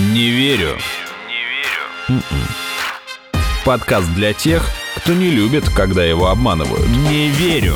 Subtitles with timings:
[0.00, 0.78] Не верю.
[2.08, 2.22] Не верю.
[3.66, 6.88] Подкаст для тех, кто не любит, когда его обманывают.
[6.88, 7.74] Не верю.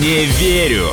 [0.00, 0.86] Не верю.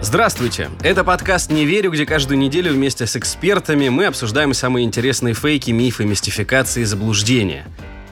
[0.00, 0.70] Здравствуйте!
[0.84, 5.72] Это подкаст «Не верю», где каждую неделю вместе с экспертами мы обсуждаем самые интересные фейки,
[5.72, 7.66] мифы, мистификации, заблуждения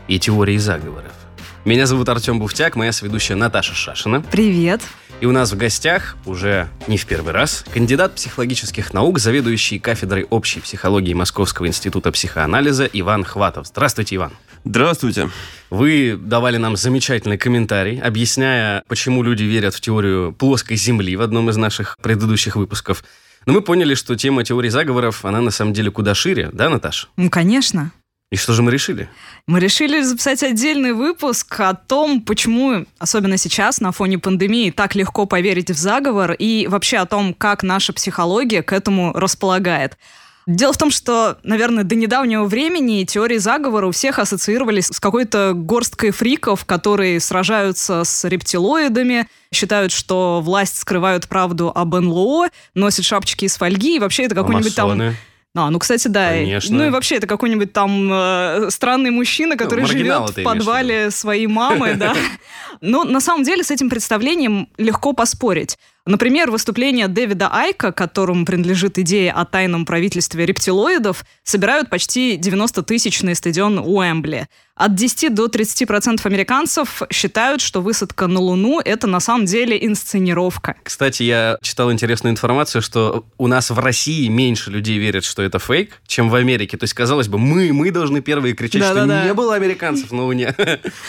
[0.09, 1.22] и теории заговоров.
[1.65, 4.21] Меня зовут Артем Буфтяк, моя сведущая Наташа Шашина.
[4.21, 4.81] Привет.
[5.21, 10.25] И у нас в гостях, уже не в первый раз, кандидат психологических наук, заведующий кафедрой
[10.25, 13.69] общей психологии Московского института психоанализа Иван Хватов.
[13.69, 14.33] Здравствуйте, Иван.
[14.65, 15.31] Здравствуйте.
[15.71, 21.49] Вы давали нам замечательный комментарий, объясняя, почему люди верят в теорию плоской Земли в одном
[21.49, 23.05] из наших предыдущих выпусков.
[23.47, 27.07] Но мы поняли, что тема теории заговоров, она на самом деле куда шире, да, Наташа?
[27.17, 27.93] Ну, конечно.
[28.33, 29.11] И что же мы решили?
[29.47, 35.27] Мы решили записать отдельный выпуск о том, почему, особенно сейчас, на фоне пандемии, так легко
[35.27, 39.99] поверить в заговор и вообще о том, как наша психология к этому располагает.
[40.47, 45.53] Дело в том, что, наверное, до недавнего времени теории заговора у всех ассоциировались с какой-то
[45.55, 53.45] горсткой фриков, которые сражаются с рептилоидами, считают, что власть скрывают правду об НЛО, носят шапочки
[53.45, 55.15] из фольги, и вообще это какой-нибудь там
[55.55, 56.31] а, ну, кстати, да.
[56.31, 56.77] Конечно.
[56.77, 61.47] Ну и вообще, это какой-нибудь там э, странный мужчина, который ну, живет в подвале своей
[61.47, 62.15] мамы, да.
[62.81, 65.77] Но на самом деле с этим представлением легко поспорить.
[66.05, 73.79] Например, выступление Дэвида Айка, которому принадлежит идея о тайном правительстве рептилоидов, собирают почти 90-тысячный стадион
[73.79, 74.49] Уэмбли.
[74.75, 80.77] От 10 до 30% американцев считают, что высадка на Луну— это на самом деле инсценировка.
[80.83, 85.59] Кстати, я читал интересную информацию, что у нас в России меньше людей верят, что это
[85.59, 86.79] фейк, чем в Америке.
[86.79, 90.11] То есть, казалось бы, мы, мы должны первые кричать, да, что да, не было американцев
[90.11, 90.55] на Луне.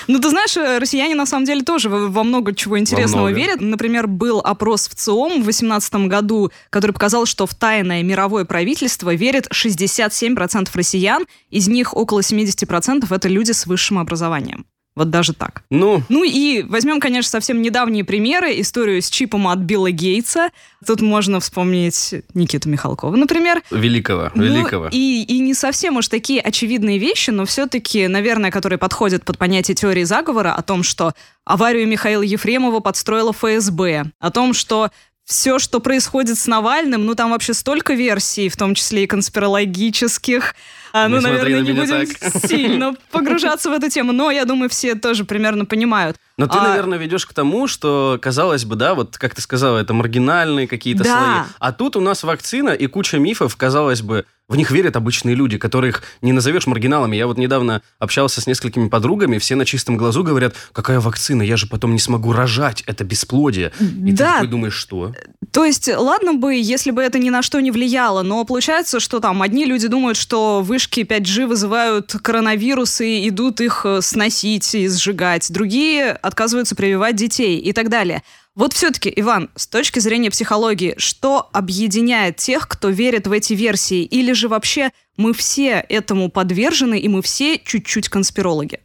[0.07, 3.61] Ну, ты знаешь, россияне на самом деле тоже во много чего интересного верят.
[3.61, 9.13] Например, был опрос в ЦИОМ в 2018 году, который показал, что в тайное мировое правительство
[9.13, 14.65] верят 67% россиян, из них около 70% это люди с высшим образованием.
[14.95, 15.63] Вот даже так.
[15.71, 16.03] Ну.
[16.09, 18.59] Ну и возьмем, конечно, совсем недавние примеры.
[18.61, 20.49] Историю с чипом от Билла Гейтса.
[20.85, 23.63] Тут можно вспомнить Никиту Михалкова, например.
[23.71, 24.89] Великого, ну, великого.
[24.91, 29.73] И, и не совсем уж такие очевидные вещи, но все-таки, наверное, которые подходят под понятие
[29.73, 34.91] теории заговора о том, что аварию Михаила Ефремова подстроила ФСБ, о том, что
[35.25, 40.53] все, что происходит с Навальным, ну там вообще столько версий, в том числе и конспирологических.
[40.93, 42.45] А, ну, наверное, не будем так.
[42.47, 46.17] сильно погружаться в эту тему, но я думаю, все тоже примерно понимают.
[46.37, 46.67] Но ты, а...
[46.67, 51.03] наверное, ведешь к тому, что, казалось бы, да, вот как ты сказала, это маргинальные какие-то
[51.03, 51.17] да.
[51.17, 51.53] слои.
[51.57, 55.57] А тут у нас вакцина и куча мифов, казалось бы, в них верят обычные люди,
[55.57, 57.15] которых не назовешь маргиналами.
[57.15, 61.55] Я вот недавно общался с несколькими подругами, все на чистом глазу говорят, какая вакцина, я
[61.55, 63.71] же потом не смогу рожать, это бесплодие.
[63.79, 64.25] И да.
[64.25, 65.13] ты такой думаешь, что?
[65.51, 69.19] То есть, ладно бы, если бы это ни на что не влияло, но получается, что
[69.19, 74.87] там одни люди думают, что вышки 5G вызывают коронавирусы и идут их э, сносить и
[74.87, 75.51] сжигать.
[75.51, 78.23] Другие отказываются прививать детей и так далее.
[78.55, 84.03] Вот все-таки, Иван, с точки зрения психологии, что объединяет тех, кто верит в эти версии?
[84.03, 88.79] Или же вообще мы все этому подвержены, и мы все чуть-чуть конспирологи?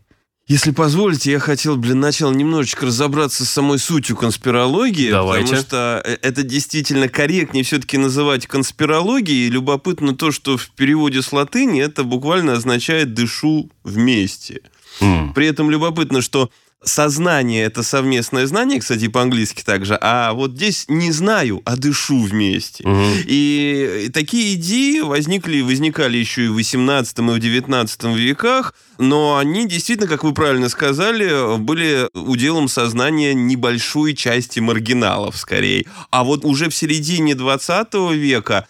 [0.46, 5.44] Если позволите, я хотел для начала немножечко разобраться с самой сутью конспирологии, Давайте.
[5.44, 9.48] потому что э, это действительно корректнее все-таки называть конспирологией.
[9.48, 14.62] И любопытно то, что в переводе с латыни это буквально означает «дышу вместе».
[15.00, 15.34] Mm.
[15.34, 16.50] При этом любопытно, что
[16.84, 22.84] Сознание– это совместное знание, кстати, по-английски также, а вот здесь не знаю, а дышу вместе.
[22.84, 23.04] Угу.
[23.26, 29.66] И такие идеи возникли, возникали еще и в 18 и в 19 веках, но они
[29.66, 35.84] действительно, как вы правильно сказали, были уделом сознания небольшой части маргиналов, скорее.
[36.10, 38.68] А вот уже в середине 20 века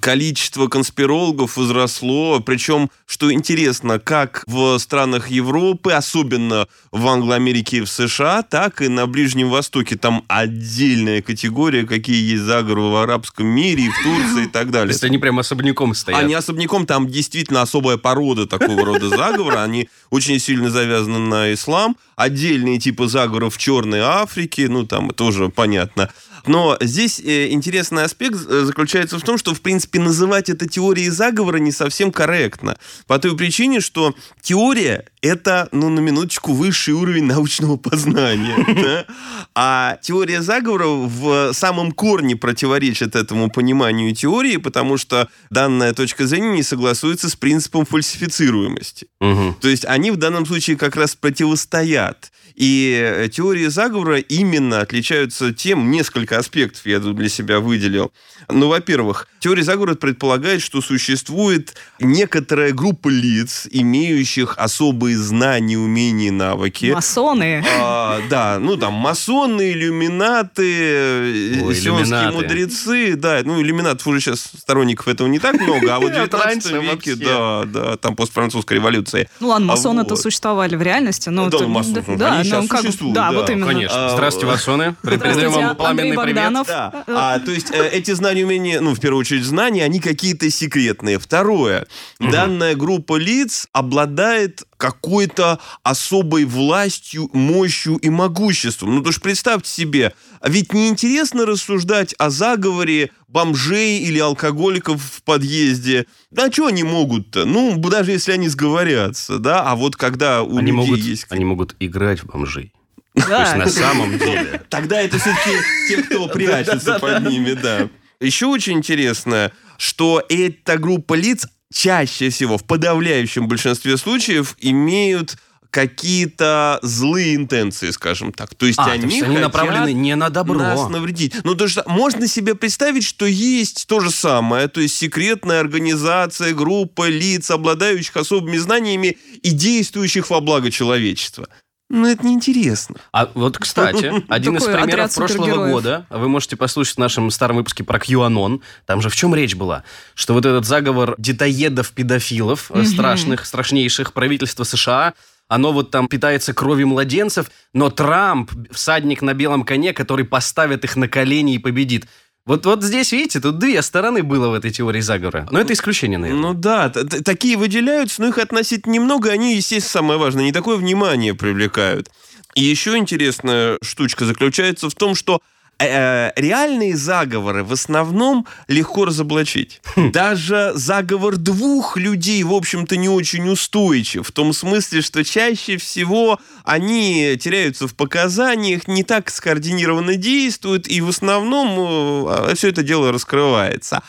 [0.00, 7.88] количество конспирологов возросло, причем, что интересно, как в странах Европы, особенно в Англо-Америке и в
[7.88, 9.96] США, так и на Ближнем Востоке.
[9.96, 14.88] Там отдельная категория, какие есть заговоры в арабском мире, и в Турции и так далее.
[14.88, 16.20] То есть они прям особняком стоят?
[16.20, 21.96] Они особняком, там действительно особая порода такого рода заговора, они очень сильно завязаны на ислам.
[22.16, 26.10] Отдельные типы заговоров в Черной Африке, ну там тоже понятно.
[26.46, 31.10] Но здесь э, интересный аспект э, заключается в том, что, в принципе, называть это теорией
[31.10, 32.76] заговора не совсем корректно.
[33.06, 39.06] По той причине, что теория— это, ну, на минуточку, высший уровень научного познания.
[39.58, 46.52] А теория заговора в самом корне противоречит этому пониманию теории, потому что данная точка зрения
[46.52, 49.06] не согласуется с принципом фальсифицируемости.
[49.18, 52.30] То есть они в данном случае как раз противостоят.
[52.56, 58.12] И теории заговора именно отличаются тем, несколько аспектов я тут для себя выделил.
[58.48, 66.92] Ну, во-первых, теория заговора предполагает, что существует некоторая группа лиц, имеющих особые знания, умения, навыки.
[66.94, 67.62] Масоны.
[67.78, 73.16] А, да, ну там масоны, иллюминаты, Ой, сионские мудрецы.
[73.16, 77.16] Да, ну иллюминатов уже сейчас сторонников этого не так много, а вот в 19 веке,
[77.16, 79.28] да, да, там после французской революции.
[79.40, 80.20] Ну ладно, масоны-то вот.
[80.20, 81.28] существовали в реальности.
[81.28, 82.02] Но да, это, масоны,
[82.50, 83.14] ну, как, существуют.
[83.14, 83.66] Да, да, вот именно.
[83.66, 84.10] Конечно.
[84.10, 84.96] Здравствуйте, масоны.
[85.02, 86.66] Передаем вам пламенный привет.
[86.66, 87.04] Да.
[87.06, 91.18] А, то есть э, эти знания, умения, ну, в первую очередь знания, они какие-то секретные.
[91.18, 91.86] Второе.
[92.20, 92.30] Угу.
[92.30, 98.94] Данная группа лиц обладает какой-то особой властью, мощью и могуществом.
[98.94, 100.12] Ну, то есть представьте себе,
[100.48, 106.06] ведь неинтересно рассуждать о заговоре бомжей или алкоголиков в подъезде.
[106.30, 107.44] Да что они могут-то?
[107.44, 109.62] Ну, даже если они сговорятся, да?
[109.62, 111.26] А вот когда у они людей могут, есть...
[111.30, 112.72] Они могут играть в бомжей.
[113.14, 113.24] Да.
[113.24, 114.62] То есть на самом деле.
[114.68, 115.50] Тогда это все-таки
[115.88, 117.88] те, кто прячется под ними, да.
[118.20, 125.36] Еще очень интересно, что эта группа лиц чаще всего, в подавляющем большинстве случаев, имеют
[125.76, 128.54] какие-то злые интенции, скажем так.
[128.54, 130.58] То есть а, они, то есть они направлены не на добро.
[130.58, 131.34] Нас навредить.
[131.44, 136.54] Ну, то есть можно себе представить, что есть то же самое, то есть секретная организация,
[136.54, 141.46] группа лиц, обладающих особыми знаниями и действующих во благо человечества.
[141.90, 142.96] Ну, это неинтересно.
[143.12, 147.84] А вот, кстати, один из примеров прошлого года, вы можете послушать в нашем старом выпуске
[147.84, 149.84] про QAnon, там же в чем речь была?
[150.14, 155.12] Что вот этот заговор детоедов-педофилов, mm страшных, страшнейших правительства США,
[155.48, 160.96] оно вот там питается кровью младенцев, но Трамп, всадник на белом коне, который поставит их
[160.96, 162.06] на колени и победит.
[162.44, 165.48] Вот, вот здесь, видите, тут две стороны было в этой теории заговора.
[165.50, 166.42] Но это исключение, наверное.
[166.42, 169.30] Ну да, такие выделяются, но их относительно немного.
[169.30, 172.08] Они, естественно, самое важное, не такое внимание привлекают.
[172.54, 175.42] И еще интересная штучка заключается в том, что
[175.78, 179.80] э, реальные заговоры в основном легко разоблачить.
[179.94, 180.12] Хм.
[180.12, 184.26] Даже заговор двух людей, в общем-то, не очень устойчив.
[184.26, 191.00] В том смысле, что чаще всего они теряются в показаниях, не так скоординированно действуют, и
[191.00, 194.02] в основном э, все это дело раскрывается.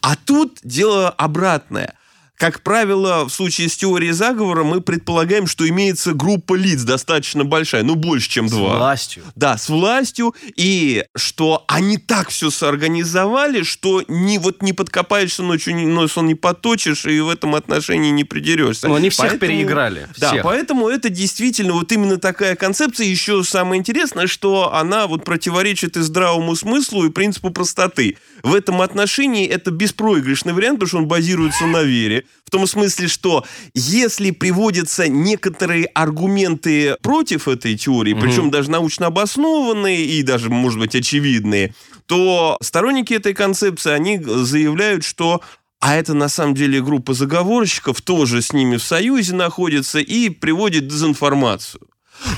[0.00, 1.94] А тут дело обратное–
[2.36, 7.84] как правило, в случае с теорией заговора мы предполагаем, что имеется группа лиц достаточно большая,
[7.84, 8.74] ну больше, чем два.
[8.74, 9.22] С властью.
[9.36, 15.76] Да, с властью, и что они так все соорганизовали, что не, вот не подкопаешься ночью,
[15.88, 18.88] нос он не поточишь, и в этом отношении не придерешься.
[18.88, 20.08] Ну, они всех поэтому, переиграли.
[20.14, 20.32] Всех.
[20.32, 23.06] Да, поэтому это действительно вот именно такая концепция.
[23.06, 28.18] Еще самое интересное, что она вот противоречит и здравому смыслу, и принципу простоты.
[28.44, 32.26] В этом отношении это беспроигрышный вариант, потому что он базируется на вере.
[32.44, 33.42] В том смысле, что
[33.72, 40.94] если приводятся некоторые аргументы против этой теории, причем даже научно обоснованные и даже, может быть,
[40.94, 41.74] очевидные,
[42.04, 45.40] то сторонники этой концепции, они заявляют, что
[45.80, 50.86] а это на самом деле группа заговорщиков тоже с ними в союзе находится и приводит
[50.86, 51.80] дезинформацию.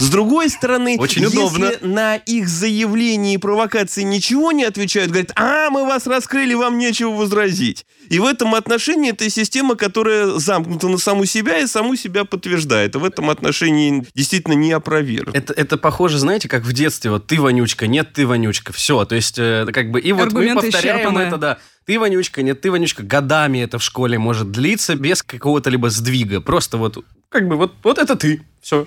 [0.00, 1.72] С другой стороны, Очень если удобно.
[1.82, 7.10] на их заявления и провокации ничего не отвечают, говорят, а, мы вас раскрыли, вам нечего
[7.10, 7.86] возразить.
[8.08, 12.94] И в этом отношении это система, которая замкнута на саму себя и саму себя подтверждает.
[12.94, 15.34] И в этом отношении действительно не опровергнут.
[15.34, 17.10] Это, это похоже, знаете, как в детстве.
[17.10, 18.72] Вот ты вонючка, нет, ты вонючка.
[18.72, 19.04] Все.
[19.04, 20.00] То есть, э, как бы...
[20.00, 21.28] И вот Аргументы мы повторяем исчерпанные.
[21.28, 21.58] это, да.
[21.84, 23.02] Ты вонючка, нет, ты вонючка.
[23.02, 26.40] Годами это в школе может длиться без какого-то либо сдвига.
[26.40, 28.42] Просто вот, как бы, вот, вот это ты.
[28.60, 28.86] Все.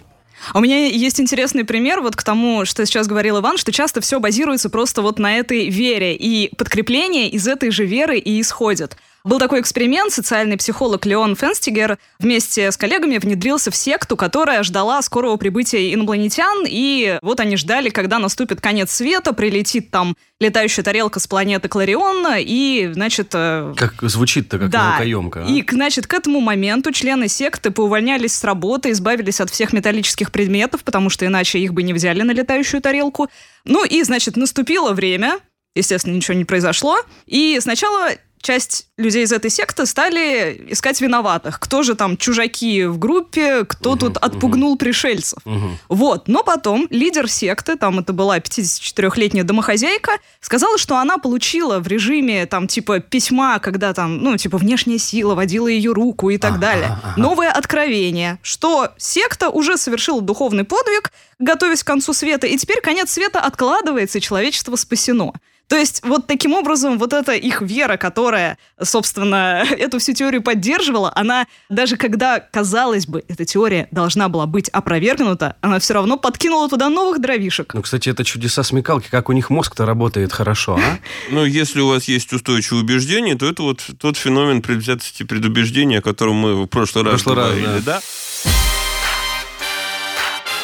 [0.54, 4.02] А у меня есть интересный пример вот к тому, что сейчас говорил Иван, что часто
[4.02, 8.98] все базируется просто вот на этой вере, и подкрепление из этой же веры и исходит.
[9.24, 15.02] Был такой эксперимент, социальный психолог Леон Фенстигер вместе с коллегами внедрился в секту, которая ждала
[15.02, 21.20] скорого прибытия инопланетян, и вот они ждали, когда наступит конец света, прилетит там летающая тарелка
[21.20, 23.32] с планеты Кларион, и, значит...
[23.34, 25.44] Э, как звучит-то, как да, наукоемко.
[25.46, 25.50] А?
[25.50, 30.84] И, значит, к этому моменту члены секты поувольнялись с работы, избавились от всех металлических предметов,
[30.84, 33.30] потому что иначе их бы не взяли на летающую тарелку.
[33.66, 35.40] Ну и, значит, наступило время,
[35.76, 38.12] естественно, ничего не произошло, и сначала
[38.42, 41.60] часть людей из этой секты стали искать виноватых.
[41.60, 44.80] Кто же там чужаки в группе, кто угу, тут отпугнул угу.
[44.80, 45.40] пришельцев.
[45.46, 45.70] Угу.
[45.90, 46.28] Вот.
[46.28, 52.46] Но потом лидер секты, там это была 54-летняя домохозяйка, сказала, что она получила в режиме
[52.46, 56.58] там типа письма, когда там, ну, типа внешняя сила водила ее руку и так а,
[56.58, 56.98] далее.
[57.04, 62.58] А, а, Новое откровение, что секта уже совершила духовный подвиг, готовясь к концу света, и
[62.58, 65.34] теперь конец света откладывается, и человечество спасено.
[65.70, 71.12] То есть вот таким образом вот эта их вера, которая, собственно, эту всю теорию поддерживала,
[71.16, 76.68] она даже когда, казалось бы, эта теория должна была быть опровергнута, она все равно подкинула
[76.70, 77.76] туда новых дровишек.
[77.76, 81.00] Ну, кстати, это чудеса смекалки, как у них мозг-то работает хорошо, а?
[81.30, 86.02] Ну, если у вас есть устойчивое убеждение, то это вот тот феномен предвзятости предубеждения, о
[86.02, 88.02] котором мы в прошлый раз говорили, да?
[88.02, 88.02] да?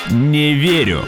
[0.09, 1.05] Не верю.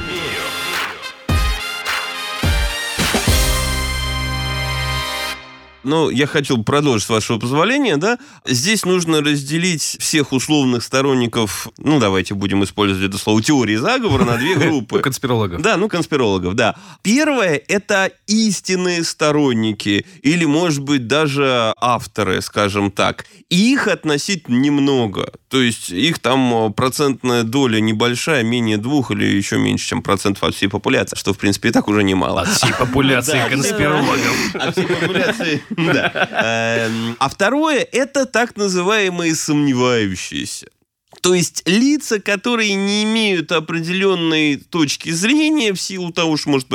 [5.88, 8.18] Ну, я хотел продолжить, с вашего позволения, да.
[8.46, 14.38] Здесь нужно разделить всех условных сторонников, ну, давайте будем использовать это слово, теории заговора на
[14.38, 15.00] две группы.
[15.08, 15.62] Конспирологов.
[15.62, 16.76] Да, ну, конспирологов, да.
[17.04, 23.26] Первое– это истинные сторонники, или, может быть, даже авторы, скажем так.
[23.50, 25.32] Их относительно немного.
[25.50, 30.56] То есть их там процентная доля небольшая, менее двух или еще меньше, чем процентов от
[30.56, 32.42] всей популяции, что, в принципе, и так уже немало.
[32.42, 34.56] От всей популяции конспирологов.
[34.56, 35.64] От всей популяции
[36.32, 40.68] Эм, а второе– это так называемые сомневающиеся.
[41.22, 46.68] То есть лица, которые не имеют определенной точки зрения в силу того, что, может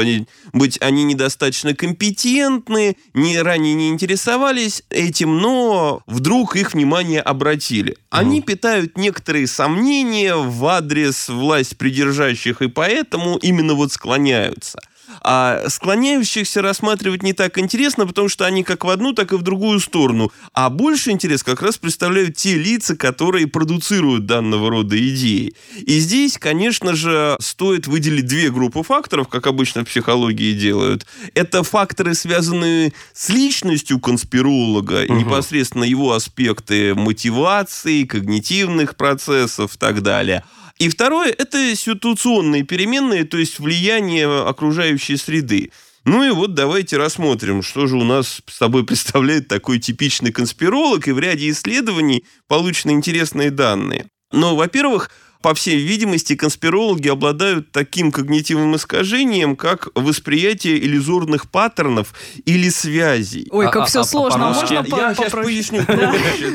[0.53, 7.97] быть, они недостаточно компетентны, не, ранее не интересовались этим, но вдруг их внимание обратили.
[8.11, 8.45] Они mm.
[8.45, 14.79] питают некоторые сомнения в адрес власть придержащих, и поэтому именно вот склоняются.
[15.21, 19.43] А склоняющихся рассматривать не так интересно, потому что они как в одну, так и в
[19.43, 20.33] другую сторону.
[20.53, 25.55] А больше интерес как раз представляют те лица, которые продуцируют данного рода идеи.
[25.77, 31.07] И здесь, конечно же, стоит выделить две группы факторов, как обычно в психологии делают.
[31.35, 35.15] Это факторы, связанные с личностью конспиролога, угу.
[35.15, 40.45] непосредственно его аспекты мотивации, когнитивных процессов и так далее–
[40.79, 45.71] и второе– это ситуационные переменные, то есть влияние окружающей среды.
[46.05, 51.07] Ну и вот давайте рассмотрим, что же у нас с собой представляет такой типичный конспиролог,
[51.07, 54.09] и в ряде исследований получены интересные данные.
[54.33, 55.11] Но, во-первых,
[55.43, 62.15] по всей видимости, конспирологи обладают таким когнитивным искажением, как восприятие иллюзорных паттернов
[62.45, 63.49] или связей.
[63.51, 64.51] Ой, как а, все а, сложно.
[64.51, 65.85] А можно Я сейчас поясню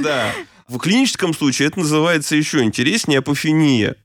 [0.01, 0.33] да.
[0.67, 3.95] В клиническом случае это называется еще интереснее апофения.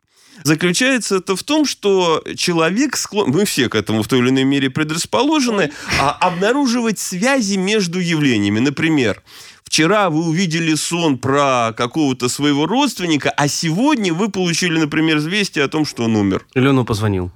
[0.44, 4.44] Заключается это в том, что человек склон, мы все к этому в той или иной
[4.44, 5.70] мере предрасположены,
[6.00, 8.58] а обнаруживать связи между явлениями.
[8.58, 9.22] Например,
[9.64, 15.68] вчера вы увидели сон про какого-то своего родственника, а сегодня вы получили, например, известие о
[15.68, 16.46] том, что он умер.
[16.54, 17.30] Или он позвонил.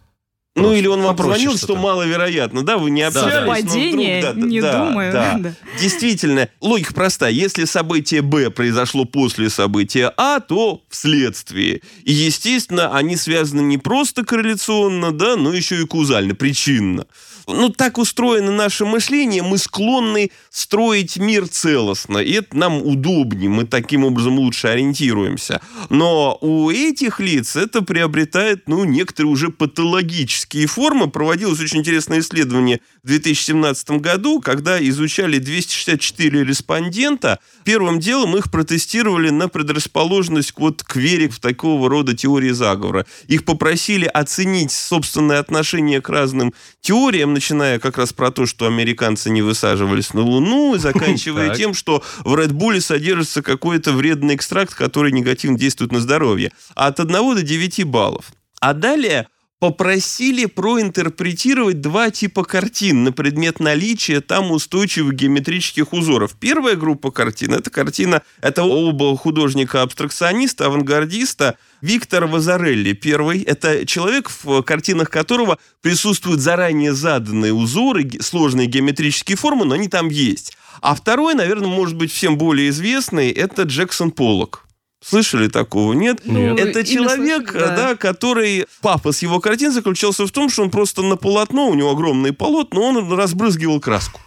[0.57, 3.33] Ну, или он вам позвонил, что маловероятно, да, вы не общались.
[3.33, 5.13] Да, Совпадение, да, не да, думаю.
[5.13, 5.37] Да.
[5.39, 5.55] да.
[5.81, 7.29] Действительно, логика проста.
[7.29, 11.83] Если событие Б произошло после события А, то вследствие.
[12.05, 17.07] И, естественно, они связаны не просто корреляционно, да, но еще и каузально, причинно
[17.47, 23.65] ну, так устроено наше мышление, мы склонны строить мир целостно, и это нам удобнее, мы
[23.65, 25.61] таким образом лучше ориентируемся.
[25.89, 31.09] Но у этих лиц это приобретает, ну, некоторые уже патологические формы.
[31.09, 37.39] Проводилось очень интересное исследование в 2017 году, когда изучали 264 респондента.
[37.65, 43.07] Первым делом их протестировали на предрасположенность вот к вере в такого рода теории заговора.
[43.29, 49.29] Их попросили оценить собственное отношение к разным теориям, начиная как раз про то, что американцы
[49.29, 54.75] не высаживались на Луну, и заканчивая тем, что в Red Bull содержится какой-то вредный экстракт,
[54.75, 56.53] который негативно действует на здоровье.
[56.75, 58.33] От 1 до 9 баллов.
[58.61, 59.29] А далее
[59.59, 66.37] попросили проинтерпретировать два типа картин на предмет наличия там устойчивых геометрических узоров.
[66.39, 72.95] Первая группа картин– это картина, это оба художника-абстракциониста, авангардиста Виктор Вазарелли.
[72.95, 79.87] Первый– это человек, в картинах которого присутствуют заранее заданные узоры, сложные геометрические формы, но они
[79.87, 80.57] там есть.
[80.81, 84.67] А второй, наверное, может быть всем более известный– это Джексон Поллок.
[85.01, 85.93] Слышали такого?
[85.93, 86.27] Нет?
[86.27, 86.59] Нет.
[86.59, 87.77] Это человек, слышали, да.
[87.77, 88.67] да, который...
[88.83, 92.33] Папа с его картин заключался в том, что он просто на полотно, у него огромные
[92.33, 94.21] полотна, он разбрызгивал краску.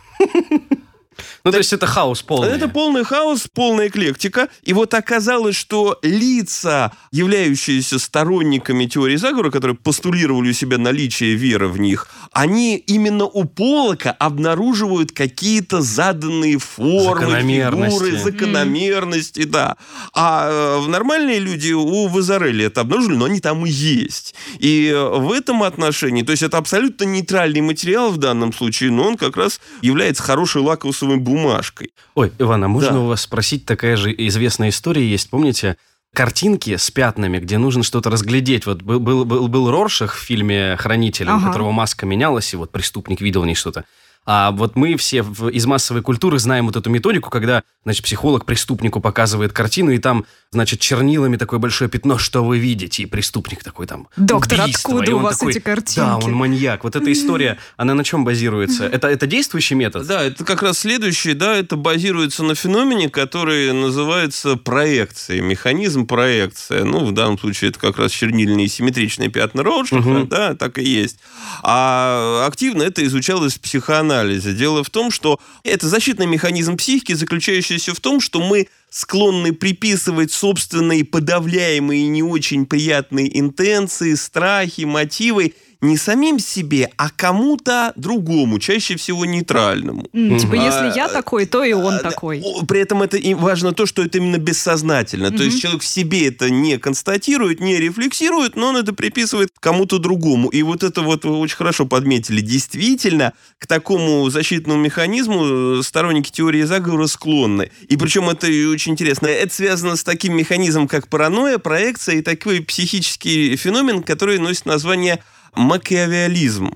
[1.43, 2.49] Ну, так, то есть это хаос полный.
[2.49, 4.49] Это полный хаос, полная эклектика.
[4.63, 11.67] И вот оказалось, что лица, являющиеся сторонниками теории заговора, которые постулировали у себя наличие веры
[11.67, 17.97] в них, они именно у Полока обнаруживают какие-то заданные формы, закономерности.
[17.97, 19.45] фигуры, закономерности, mm.
[19.45, 19.77] да.
[20.13, 24.35] А э, нормальные люди у Вазарелли это обнаружили, но они там и есть.
[24.59, 29.17] И в этом отношении, то есть это абсолютно нейтральный материал в данном случае, но он
[29.17, 30.61] как раз является хорошей
[31.09, 31.91] лаковой бумажкой.
[32.15, 32.99] Ой, Иван, а можно да.
[32.99, 35.77] у вас спросить, такая же известная история есть, помните?
[36.11, 38.65] картинки с пятнами, где нужно что-то разглядеть.
[38.65, 41.37] Вот был, был, был, был Роршах в фильме «Хранитель», ага.
[41.37, 43.85] у которого маска менялась, и вот преступник видел в ней что-то.
[44.25, 48.45] А вот мы все в, из массовой культуры знаем вот эту методику, когда, значит, психолог
[48.45, 53.63] преступнику показывает картину, и там, значит, чернилами такое большое пятно, что вы видите, и преступник
[53.63, 55.99] такой там Доктор, убийство, откуда у вас такой, эти картинки?
[55.99, 56.83] Да, он маньяк.
[56.83, 58.85] Вот эта история, она на чем базируется?
[58.85, 60.07] Это, это действующий метод?
[60.07, 66.81] Да, это как раз следующий, да, это базируется на феномене, который называется проекцией, механизм проекции.
[66.81, 70.25] Ну, в данном случае это как раз чернильные симметричные пятна Роудшифта, угу.
[70.25, 71.19] да, так и есть.
[71.61, 74.53] А активно это изучалось в психоанализе.
[74.53, 80.31] Дело в том, что это защитный механизм психики, заключающийся в том, что мы склонны приписывать
[80.31, 88.97] собственные подавляемые не очень приятные интенции, страхи, мотивы не самим себе, а кому-то другому, чаще
[88.97, 90.03] всего нейтральному.
[90.11, 92.43] Типа, если я такой, то и он а, такой.
[92.67, 95.27] При этом это важно то, что это именно бессознательно.
[95.27, 95.37] Mm-hmm.
[95.37, 99.99] То есть человек в себе это не констатирует, не рефлексирует, но он это приписывает кому-то
[99.99, 100.49] другому.
[100.49, 102.41] И вот это вот вы очень хорошо подметили.
[102.41, 107.71] Действительно, к такому защитному механизму сторонники теории заговора склонны.
[107.87, 109.27] И причем это очень интересно.
[109.27, 115.23] Это связано с таким механизмом, как паранойя, проекция и такой психический феномен, который носит название
[115.55, 116.71] макиавиализм.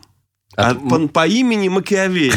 [0.55, 2.33] А, по, по имени Макиавелли.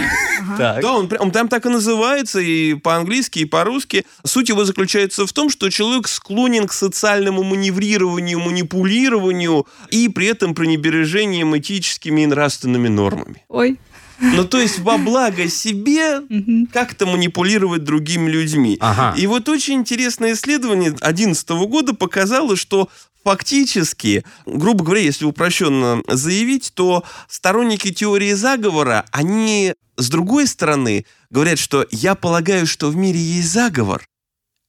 [0.58, 4.06] Да, он, он там так и называется, и по-английски, и по-русски.
[4.24, 10.54] Суть его заключается в том, что человек склонен к социальному маневрированию, манипулированию и при этом
[10.54, 13.44] пренебрежением этическими и нравственными нормами.
[13.48, 13.78] Ой.
[14.18, 16.22] Ну, то есть во благо себе
[16.72, 18.78] как-то манипулировать другими людьми.
[18.80, 19.14] Ага.
[19.18, 22.88] И вот очень интересное исследование 2011 года показало, что
[23.26, 31.58] фактически, грубо говоря, если упрощенно заявить, то сторонники теории заговора, они, с другой стороны, говорят,
[31.58, 34.06] что я полагаю, что в мире есть заговор,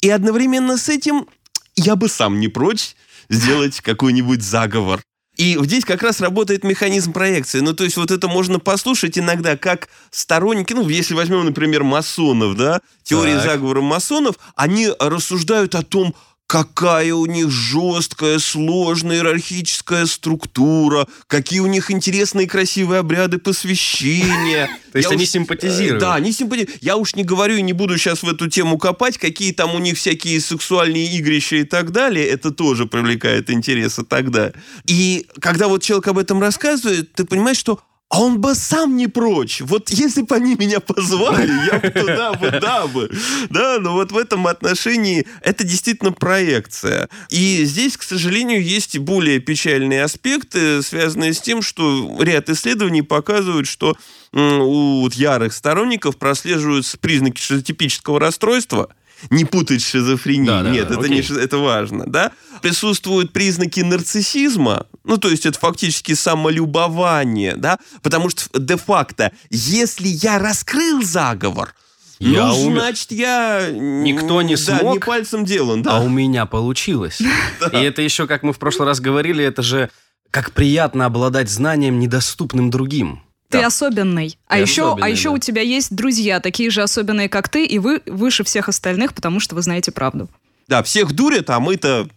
[0.02, 1.28] и одновременно с этим
[1.76, 2.96] я бы сам не прочь
[3.30, 5.04] сделать какой-нибудь заговор.
[5.36, 7.60] И здесь как раз работает механизм проекции.
[7.60, 12.58] Ну, то есть вот это можно послушать иногда как сторонники, ну, если возьмем, например, масонов,
[12.58, 13.44] да, теории так.
[13.44, 16.16] заговора масонов, они рассуждают о том,
[16.48, 24.70] какая у них жесткая, сложная иерархическая структура, какие у них интересные красивые обряды посвящения.
[24.94, 26.00] То есть они симпатизируют.
[26.00, 26.82] Да, они симпатизируют.
[26.82, 29.80] Я уж не говорю и не буду сейчас в эту тему копать, какие там у
[29.80, 32.26] них всякие сексуальные игрища и так далее.
[32.26, 34.54] Это тоже привлекает интереса тогда.
[34.86, 39.08] И когда вот человек об этом рассказывает, ты понимаешь, что а он бы сам не
[39.08, 39.62] прочь.
[39.62, 43.12] Вот если бы они меня позвали, я бы туда бы, да бы.
[43.50, 47.10] Да, но вот в этом отношении это действительно проекция.
[47.30, 53.68] И здесь, к сожалению, есть более печальные аспекты, связанные с тем, что ряд исследований показывают,
[53.68, 53.98] что
[54.32, 58.90] у ярых сторонников прослеживаются признаки шизотипического расстройства–
[59.30, 60.48] не путать шизофрении.
[60.48, 62.06] Да, да, Нет, да, это, не, это важно.
[62.08, 62.32] Да?
[62.62, 70.40] Присутствуют признаки нарциссизма, ну, то есть это фактически самолюбование, да, потому что де-факто, если я
[70.40, 71.74] раскрыл заговор,
[72.20, 72.80] я ну, умер.
[72.82, 73.70] значит, я...
[73.72, 74.94] Никто не да, смог.
[74.94, 75.98] не пальцем делан, да.
[75.98, 77.22] А у меня получилось.
[77.72, 79.92] И это еще, как мы в прошлый раз говорили, это же
[80.32, 83.22] как приятно обладать знанием, недоступным другим.
[83.50, 83.68] Ты да.
[83.68, 84.38] особенный.
[84.48, 85.36] А еще, а еще да.
[85.36, 89.40] у тебя есть друзья, такие же особенные, как ты, и вы выше всех остальных, потому
[89.40, 90.30] что вы знаете правду.
[90.68, 92.10] Да, всех дурят, а мы-то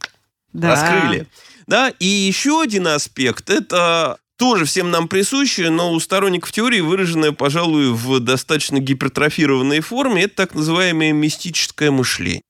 [0.52, 0.70] да.
[0.70, 1.26] раскрыли.
[1.68, 7.30] Да, и еще один аспект, это тоже всем нам присущее, но у сторонников теории выраженное,
[7.30, 12.42] пожалуй, в достаточно гипертрофированной форме, это так называемое мистическое мышление.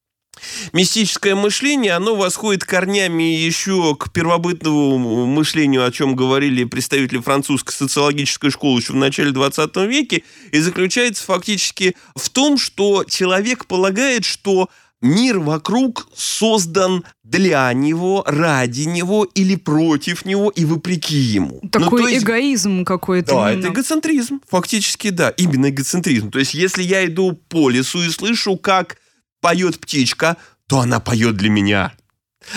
[0.73, 8.51] Мистическое мышление, оно восходит корнями еще к первобытному мышлению, о чем говорили представители французской социологической
[8.51, 10.23] школы еще в начале 20 веке,
[10.53, 14.69] и заключается фактически в том, что человек полагает, что
[15.01, 21.61] мир вокруг создан для него, ради него или против него и вопреки ему.
[21.71, 23.35] Такой ну, есть, эгоизм какой-то.
[23.35, 23.67] Да, именно.
[23.67, 24.41] это эгоцентризм.
[24.49, 26.31] Фактически, да, именно эгоцентризм.
[26.31, 28.97] То есть, если я иду по лесу и слышу, как
[29.41, 31.93] поет птичка, то она поет для меня.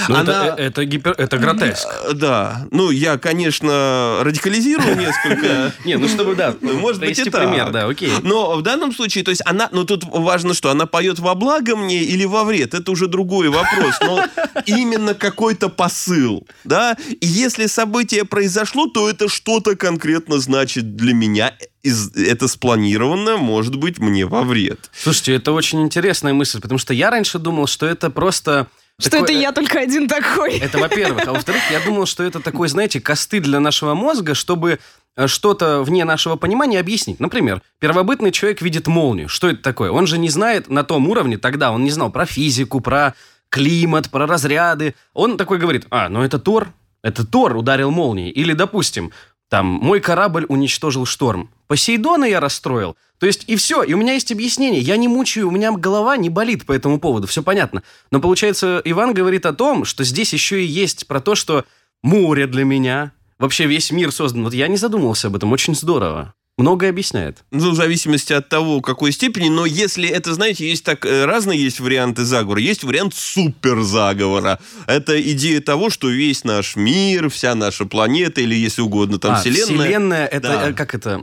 [0.07, 0.47] Ну, Она...
[0.47, 1.13] это, это, гипер...
[1.17, 1.87] это гротеск.
[2.13, 2.65] Да.
[2.71, 5.73] Ну, я, конечно, радикализирую несколько.
[5.85, 8.11] Не, ну чтобы, да, может быть и пример, да, окей.
[8.23, 11.75] Но в данном случае, то есть она, ну тут важно, что она поет во благо
[11.75, 14.25] мне или во вред, это уже другой вопрос, но
[14.65, 21.53] именно какой-то посыл, да, и если событие произошло, то это что-то конкретно значит для меня,
[21.83, 24.89] это спланировано, может быть, мне во вред.
[24.95, 28.67] Слушайте, это очень интересная мысль, потому что я раньше думал, что это просто
[28.99, 30.57] что такой, это я только один такой.
[30.57, 31.27] Это во-первых.
[31.27, 34.79] А во-вторых, я думал, что это такой, знаете, косты для нашего мозга, чтобы
[35.15, 37.19] э, что-то вне нашего понимания объяснить.
[37.19, 39.29] Например, первобытный человек видит молнию.
[39.29, 39.91] Что это такое?
[39.91, 43.15] Он же не знает на том уровне тогда, он не знал про физику, про
[43.49, 44.95] климат, про разряды.
[45.13, 46.69] Он такой говорит, а, ну это Тор,
[47.03, 48.29] это Тор ударил молнией.
[48.29, 49.11] Или, допустим,
[49.53, 51.47] там, мой корабль уничтожил шторм.
[51.67, 52.95] Посейдона я расстроил.
[53.19, 54.81] То есть, и все, и у меня есть объяснение.
[54.81, 57.83] Я не мучаю, у меня голова не болит по этому поводу, все понятно.
[58.09, 61.65] Но получается, Иван говорит о том, что здесь еще и есть про то, что
[62.01, 64.43] море для меня, вообще весь мир создан.
[64.43, 66.33] Вот я не задумывался об этом, очень здорово
[66.63, 67.43] многое объясняет.
[67.51, 69.49] Ну, в зависимости от того, какой степени.
[69.49, 72.61] Но если это, знаете, есть так э, разные есть варианты заговора.
[72.61, 74.59] Есть вариант суперзаговора.
[74.87, 79.35] Это идея того, что весь наш мир, вся наша планета, или, если угодно, там а,
[79.35, 79.85] вселенная.
[79.85, 80.69] Вселенная, это да.
[80.69, 81.21] Э, как это?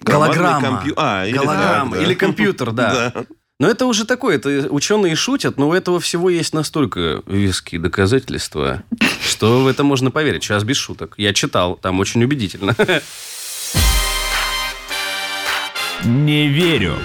[0.00, 0.66] Голограмма.
[0.66, 0.94] Компью...
[0.96, 1.90] А, или Голограмма.
[1.90, 2.06] Так, да.
[2.06, 3.12] Или компьютер, да.
[3.14, 3.24] да.
[3.60, 8.84] Но это уже такое, это ученые шутят, но у этого всего есть настолько веские доказательства,
[9.20, 10.44] что в это можно поверить.
[10.44, 11.14] Сейчас без шуток.
[11.18, 12.74] Я читал, там очень убедительно.
[16.04, 16.96] Не верю.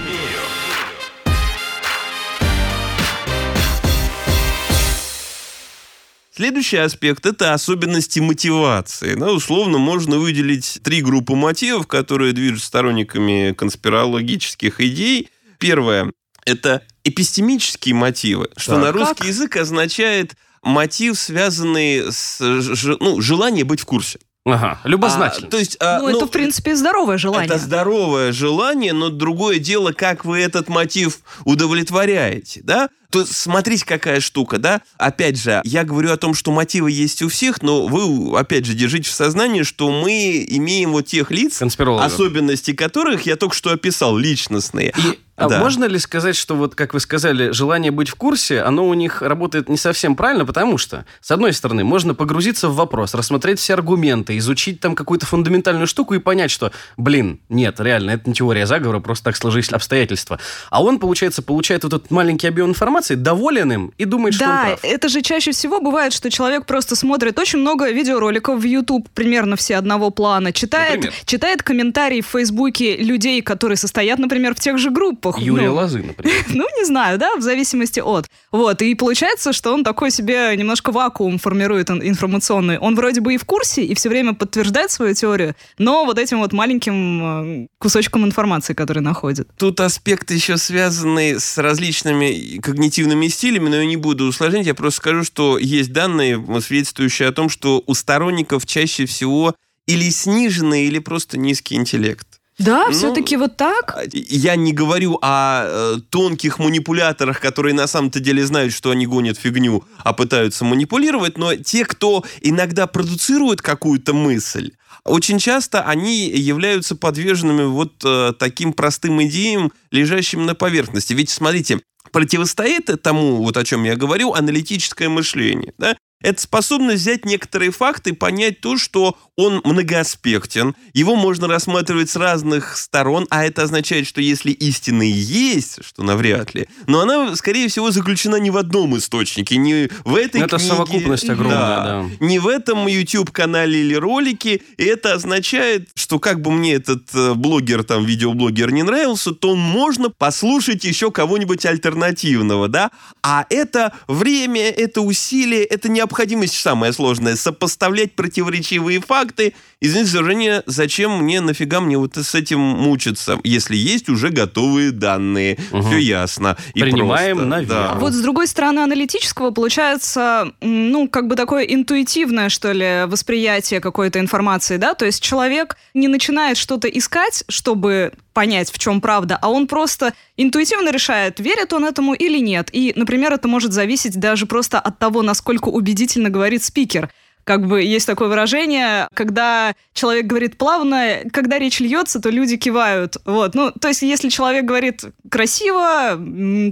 [6.30, 9.14] Следующий аспект– это особенности мотивации.
[9.14, 15.28] Ну, условно, можно выделить три группы мотивов, которые движут сторонниками конспирологических идей.
[15.58, 16.12] Первое–
[16.44, 19.26] это эпистемические мотивы, что так, на русский как?
[19.26, 24.18] язык означает мотив, связанный с ну, желание быть в курсе.
[24.46, 25.48] Ага, любознательно.
[25.48, 27.46] А, то есть, а, ну, ну, это, в принципе, здоровое желание.
[27.46, 32.90] Это здоровое желание, но другое дело, как вы этот мотив удовлетворяете, да?
[33.08, 34.82] То смотрите, какая штука, да?
[34.98, 38.74] Опять же, я говорю о том, что мотивы есть у всех, но вы, опять же,
[38.74, 44.16] держите в сознании, что мы имеем вот тех лиц, особенности которых я только что описал,
[44.16, 44.92] личностные.
[44.98, 45.58] И а да.
[45.58, 49.20] можно ли сказать, что вот, как вы сказали, желание быть в курсе, оно у них
[49.20, 53.74] работает не совсем правильно, потому что, с одной стороны, можно погрузиться в вопрос, рассмотреть все
[53.74, 58.66] аргументы, изучить там какую-то фундаментальную штуку и понять, что, блин, нет, реально, это не теория
[58.66, 60.38] заговора, просто так сложились обстоятельства.
[60.70, 64.44] А он, получается, получает вот этот маленький объем информации, доволен им и думает, да, что
[64.44, 64.80] он прав.
[64.82, 69.08] Да, это же чаще всего бывает, что человек просто смотрит очень много видеороликов в YouTube,
[69.10, 74.78] примерно все одного плана, читает, читает комментарии в Фейсбуке людей, которые состоят, например, в тех
[74.78, 75.42] же группах, группах.
[75.42, 76.44] Юрия ну, Лозы, например.
[76.48, 78.26] Ну, не знаю, да, в зависимости от.
[78.52, 82.78] Вот, и получается, что он такой себе немножко вакуум формирует информационный.
[82.78, 86.38] Он вроде бы и в курсе, и все время подтверждает свою теорию, но вот этим
[86.38, 89.48] вот маленьким э, кусочком информации, который находит.
[89.58, 94.98] Тут аспект еще связанный с различными когнитивными стилями, но я не буду усложнять, я просто
[94.98, 99.54] скажу, что есть данные, свидетельствующие о том, что у сторонников чаще всего
[99.86, 102.26] или сниженный, или просто низкий интеллект.
[102.58, 103.98] Да, ну, все-таки вот так?
[104.12, 109.38] Я не говорю о э, тонких манипуляторах, которые на самом-то деле знают, что они гонят
[109.38, 114.70] фигню, а пытаются манипулировать, но те, кто иногда продуцирует какую-то мысль,
[115.04, 121.12] очень часто они являются подверженными вот э, таким простым идеям, лежащим на поверхности.
[121.12, 121.80] Ведь, смотрите,
[122.12, 125.74] противостоит тому, вот о чем я говорю, аналитическое мышление.
[125.78, 125.96] Да?
[126.24, 132.16] Это способность взять некоторые факты и понять то, что он многоаспектен, его можно рассматривать с
[132.16, 137.68] разных сторон, а это означает, что если истина есть, что навряд ли, но она, скорее
[137.68, 140.72] всего, заключена не в одном источнике, не в этой это книге.
[140.72, 142.24] Совокупность огромная, да, да.
[142.24, 144.62] Не в этом YouTube-канале или ролике.
[144.78, 149.54] И это означает, что как бы мне этот э, блогер, там, видеоблогер не нравился, то
[149.54, 152.92] можно послушать еще кого-нибудь альтернативного, да?
[153.22, 156.13] А это время, это усилие, это необходимость
[156.52, 159.54] самое сложное, сопоставлять противоречивые факты.
[159.80, 164.92] Извините за выражение, зачем мне, нафига мне вот с этим мучиться, если есть уже готовые
[164.92, 165.82] данные, угу.
[165.82, 166.56] все ясно.
[166.74, 167.68] И Принимаем просто, на веру.
[167.68, 167.94] Да.
[167.94, 174.20] Вот с другой стороны аналитического получается, ну, как бы такое интуитивное, что ли, восприятие какой-то
[174.20, 179.48] информации, да, то есть человек не начинает что-то искать, чтобы понять, в чем правда, а
[179.48, 182.68] он просто интуитивно решает, верит он этому или нет.
[182.72, 187.10] И, например, это может зависеть даже просто от того, насколько убедительно говорит спикер
[187.44, 193.16] как бы есть такое выражение, когда человек говорит плавно, когда речь льется, то люди кивают.
[193.24, 193.54] Вот.
[193.54, 196.18] Ну, то есть, если человек говорит красиво,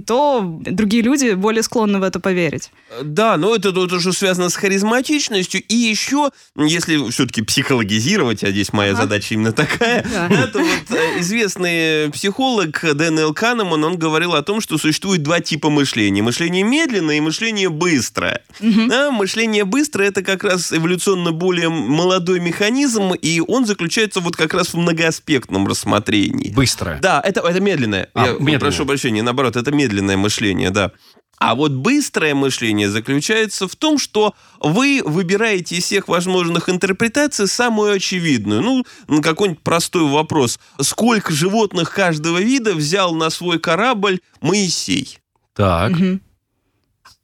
[0.05, 2.71] то другие люди более склонны в это поверить.
[3.01, 5.61] Да, но это тут уже связано с харизматичностью.
[5.61, 9.03] И еще, если все-таки психологизировать, а здесь моя ага.
[9.03, 10.27] задача именно такая, да.
[10.43, 15.69] это вот э, известный психолог Дэнил Канеман, он говорил о том, что существует два типа
[15.69, 16.21] мышления.
[16.21, 18.41] Мышление медленное и мышление быстрое.
[18.59, 18.87] Угу.
[18.87, 24.35] Да, мышление быстрое это как раз раз эволюционно более молодой механизм, и он заключается вот
[24.35, 26.51] как раз в многоаспектном рассмотрении.
[26.51, 26.99] Быстрое.
[27.01, 28.09] Да, это, это медленное.
[28.13, 28.59] А, Я медленное.
[28.59, 30.91] прошу прощения, наоборот, это медленное мышление, да.
[31.39, 37.93] А вот быстрое мышление заключается в том, что вы выбираете из всех возможных интерпретаций самую
[37.93, 38.61] очевидную.
[38.61, 40.57] Ну, какой-нибудь простой вопрос.
[40.79, 45.19] Сколько животных каждого вида взял на свой корабль Моисей?
[45.53, 45.91] Так.
[45.91, 46.19] Угу.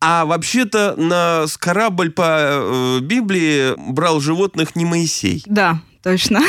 [0.02, 5.44] А вообще-то на корабль по э, Библии брал животных не Моисей.
[5.46, 6.42] Да, точно.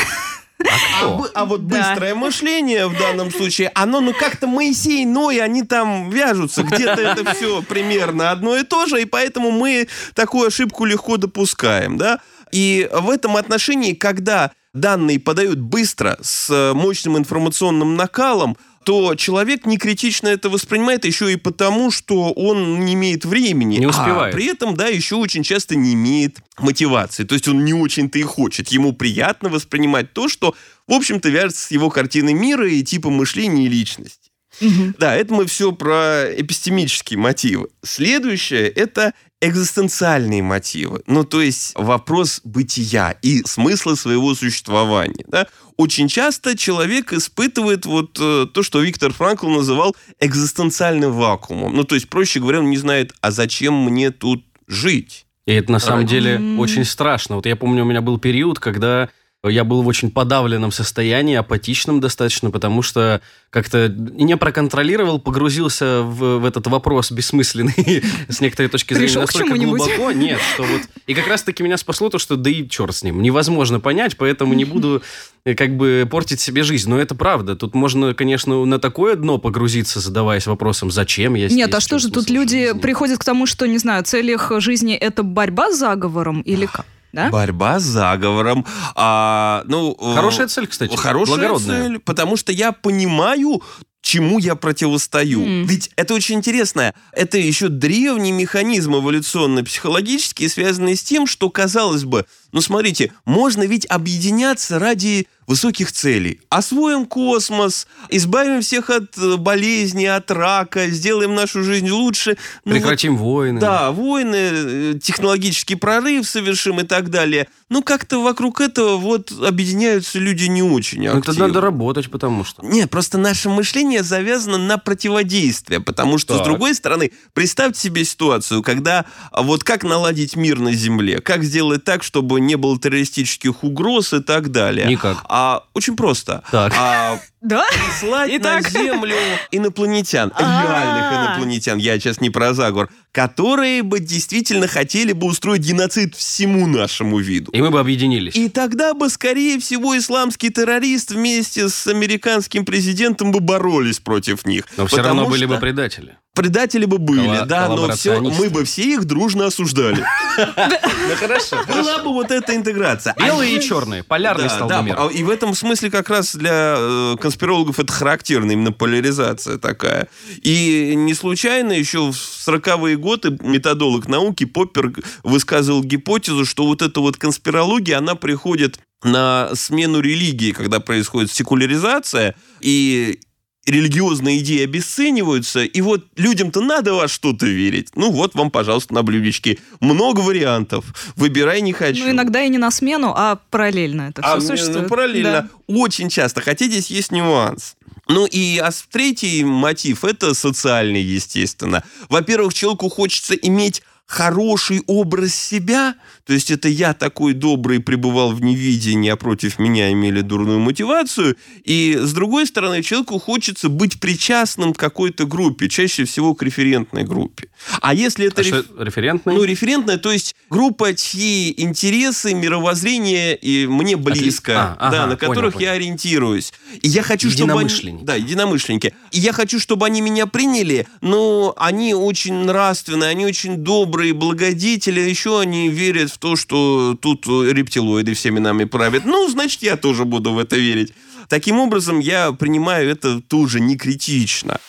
[0.69, 1.77] А, а, а вот да.
[1.77, 7.33] быстрое мышление в данном случае, оно, ну как-то Моисей, Ной, они там вяжутся, где-то это
[7.33, 12.19] все примерно одно и то же, и поэтому мы такую ошибку легко допускаем, да.
[12.51, 19.77] И в этом отношении, когда данные подают быстро, с мощным информационным накалом, то человек не
[19.77, 23.77] критично это воспринимает еще и потому, что он не имеет времени.
[23.77, 24.33] Не успевает.
[24.33, 27.23] А при этом, да, еще очень часто не имеет мотивации.
[27.23, 28.69] То есть он не очень-то и хочет.
[28.69, 30.55] Ему приятно воспринимать то, что,
[30.87, 34.20] в общем-то, вяжется с его картиной мира и типом мышления и личности.
[34.59, 34.95] Угу.
[34.99, 37.69] Да, это мы все про эпистемические мотивы.
[37.83, 41.01] Следующее– это экзистенциальные мотивы.
[41.07, 45.25] Ну, то есть вопрос бытия и смысла своего существования.
[45.27, 45.47] Да?
[45.77, 51.75] Очень часто человек испытывает вот э, то, что Виктор Франкл называл экзистенциальным вакуумом.
[51.75, 55.25] Ну, то есть, проще говоря, он не знает, а зачем мне тут жить?
[55.47, 57.35] И это на самом деле очень страшно.
[57.35, 59.09] Вот я помню, у меня был период, когда
[59.49, 66.37] я был в очень подавленном состоянии, апатичном достаточно, потому что как-то не проконтролировал, погрузился в,
[66.37, 70.11] в этот вопрос бессмысленный с некоторой точки зрения Пришел настолько глубоко.
[70.11, 70.81] Нет, что вот...
[71.07, 73.19] И как раз-таки меня спасло то, что да и черт с ним.
[73.23, 75.01] Невозможно понять, поэтому не буду
[75.43, 76.87] э, как бы портить себе жизнь.
[76.87, 77.55] Но это правда.
[77.55, 81.57] Тут можно, конечно, на такое дно погрузиться, задаваясь вопросом, зачем я здесь.
[81.57, 82.79] Нет, а что же тут люди жизни?
[82.79, 86.85] приходят к тому, что, не знаю, цель их жизни это борьба с заговором или как?
[87.13, 87.29] Да?
[87.29, 88.65] Борьба с заговором.
[88.95, 90.95] А, ну, э, хорошая цель, кстати.
[90.95, 93.61] Хорошая цель, потому что я понимаю
[94.01, 95.41] чему я противостою.
[95.41, 95.63] Mm.
[95.65, 96.93] Ведь это очень интересно.
[97.11, 103.85] Это еще древний механизм эволюционно-психологический, связанный с тем, что, казалось бы, ну смотрите, можно ведь
[103.89, 106.39] объединяться ради высоких целей.
[106.47, 112.37] Освоим космос, избавим всех от э, болезней, от рака, сделаем нашу жизнь лучше.
[112.63, 113.59] Ну, Прекратим вот, войны.
[113.59, 117.47] Да, войны, э, технологический прорыв совершим и так далее.
[117.67, 121.13] Ну, как-то вокруг этого вот объединяются люди не очень активно.
[121.13, 122.65] Ну, это надо работать, потому что...
[122.65, 126.43] Нет, просто наше мышление завязано на противодействие, потому что, так.
[126.43, 129.05] с другой стороны, представьте себе ситуацию, когда
[129.37, 134.21] вот как наладить мир на Земле, как сделать так, чтобы не было террористических угроз и
[134.21, 134.87] так далее.
[134.87, 135.23] Никак.
[135.29, 135.40] А,
[135.73, 136.43] очень просто.
[136.51, 136.73] Так.
[136.77, 137.65] А, да?
[137.69, 138.63] Прислать Итак.
[138.63, 139.15] на Землю
[139.51, 140.63] инопланетян, А-а-а.
[140.67, 146.67] реальных инопланетян, я сейчас не про заговор, которые бы действительно хотели бы устроить геноцид всему
[146.67, 147.51] нашему виду.
[147.51, 148.35] И мы бы объединились.
[148.35, 154.65] И тогда бы, скорее всего, исламский террорист вместе с американским президентом бы боролись против них.
[154.77, 156.17] Но все равно были бы предатели.
[156.33, 160.01] Предатели бы были, Колла- да, но все, мы бы все их дружно осуждали.
[160.37, 161.57] Ну хорошо.
[161.67, 163.13] Была бы вот эта интеграция.
[163.17, 164.95] Белые и черные, полярный стал мир.
[164.97, 170.09] А, и в этом смысле как раз для э, конспирологов это характерно, именно поляризация такая.
[170.41, 174.91] И не случайно еще в 40-е годы методолог науки Поппер
[175.23, 182.35] высказывал гипотезу, что вот эта вот конспирология, она приходит на смену религии, когда происходит секуляризация,
[182.59, 183.21] и
[183.65, 187.89] религиозные идеи обесцениваются, и вот людям-то надо во что-то верить.
[187.95, 189.59] Ну вот вам, пожалуйста, на блюдечке.
[189.79, 190.85] Много вариантов.
[191.15, 192.03] Выбирай не хочу.
[192.03, 194.83] Ну иногда и не на смену, а параллельно это все а, существует.
[194.83, 195.49] Ну, параллельно.
[195.67, 195.73] Да.
[195.73, 196.41] Очень часто.
[196.41, 197.75] Хотя здесь есть нюанс.
[198.07, 201.83] Ну и а третий мотив– это социальный, естественно.
[202.09, 205.95] Во-первых, человеку хочется иметь хороший образ себя,
[206.25, 211.37] то есть это я такой добрый пребывал в невидении, а против меня имели дурную мотивацию,
[211.63, 217.03] и с другой стороны человеку хочется быть причастным к какой-то группе, чаще всего к референтной
[217.03, 217.49] группе.
[217.81, 218.41] А если это...
[218.41, 218.65] А реф...
[218.77, 219.35] референтная?
[219.35, 225.17] Ну, референтная, то есть группа, чьи интересы, мировоззрение и мне близко, а, да, ага, на
[225.17, 225.85] которых понял, я понял.
[225.85, 226.53] ориентируюсь.
[226.81, 227.99] И я хочу, чтобы они...
[228.03, 228.93] Да, единомышленники.
[229.11, 234.13] И я хочу, чтобы они меня приняли, но они очень нравственные, они очень добрые, добрые
[234.13, 239.05] благодетели, еще они верят в то, что тут рептилоиды всеми нами правят.
[239.05, 240.93] Ну, значит, я тоже буду в это верить.
[241.29, 244.59] Таким образом, я принимаю это тоже не критично.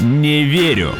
[0.00, 0.94] Не верю.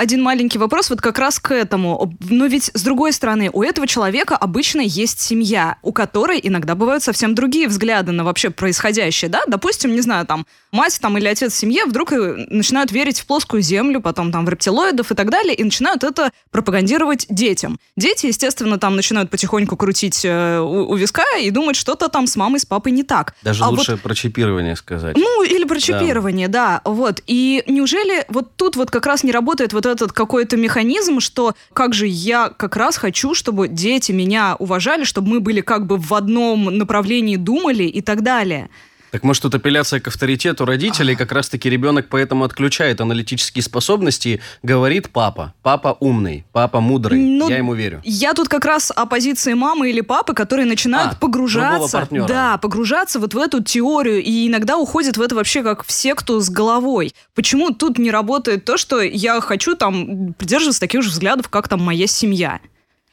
[0.00, 2.16] один маленький вопрос вот как раз к этому.
[2.30, 7.02] Но ведь, с другой стороны, у этого человека обычно есть семья, у которой иногда бывают
[7.02, 9.42] совсем другие взгляды на вообще происходящее, да?
[9.46, 13.62] Допустим, не знаю, там, мать там или отец в семье вдруг начинают верить в плоскую
[13.62, 17.78] землю, потом там в рептилоидов и так далее, и начинают это пропагандировать детям.
[17.96, 22.36] Дети, естественно, там начинают потихоньку крутить э, у, у виска и думать, что-то там с
[22.36, 23.34] мамой, с папой не так.
[23.42, 25.16] Даже а лучше вот, про чипирование сказать.
[25.16, 26.80] Ну, или про чипирование, да.
[26.84, 26.90] да.
[26.90, 27.22] Вот.
[27.26, 31.94] И неужели вот тут вот как раз не работает вот этот какой-то механизм, что как
[31.94, 36.12] же я как раз хочу, чтобы дети меня уважали, чтобы мы были как бы в
[36.14, 38.70] одном направлении думали и так далее.
[39.10, 45.10] Так может, тут апелляция к авторитету родителей, как раз-таки ребенок поэтому отключает аналитические способности, говорит
[45.10, 45.54] папа.
[45.62, 48.00] Папа умный, папа мудрый, ну, я ему верю.
[48.04, 52.08] Я тут как раз о позиции мамы или папы, которые начинают а, погружаться.
[52.10, 56.40] Да, погружаться вот в эту теорию и иногда уходят в это вообще как в секту
[56.40, 57.12] с головой.
[57.34, 61.80] Почему тут не работает то, что я хочу там придерживаться таких же взглядов, как там
[61.82, 62.60] моя семья?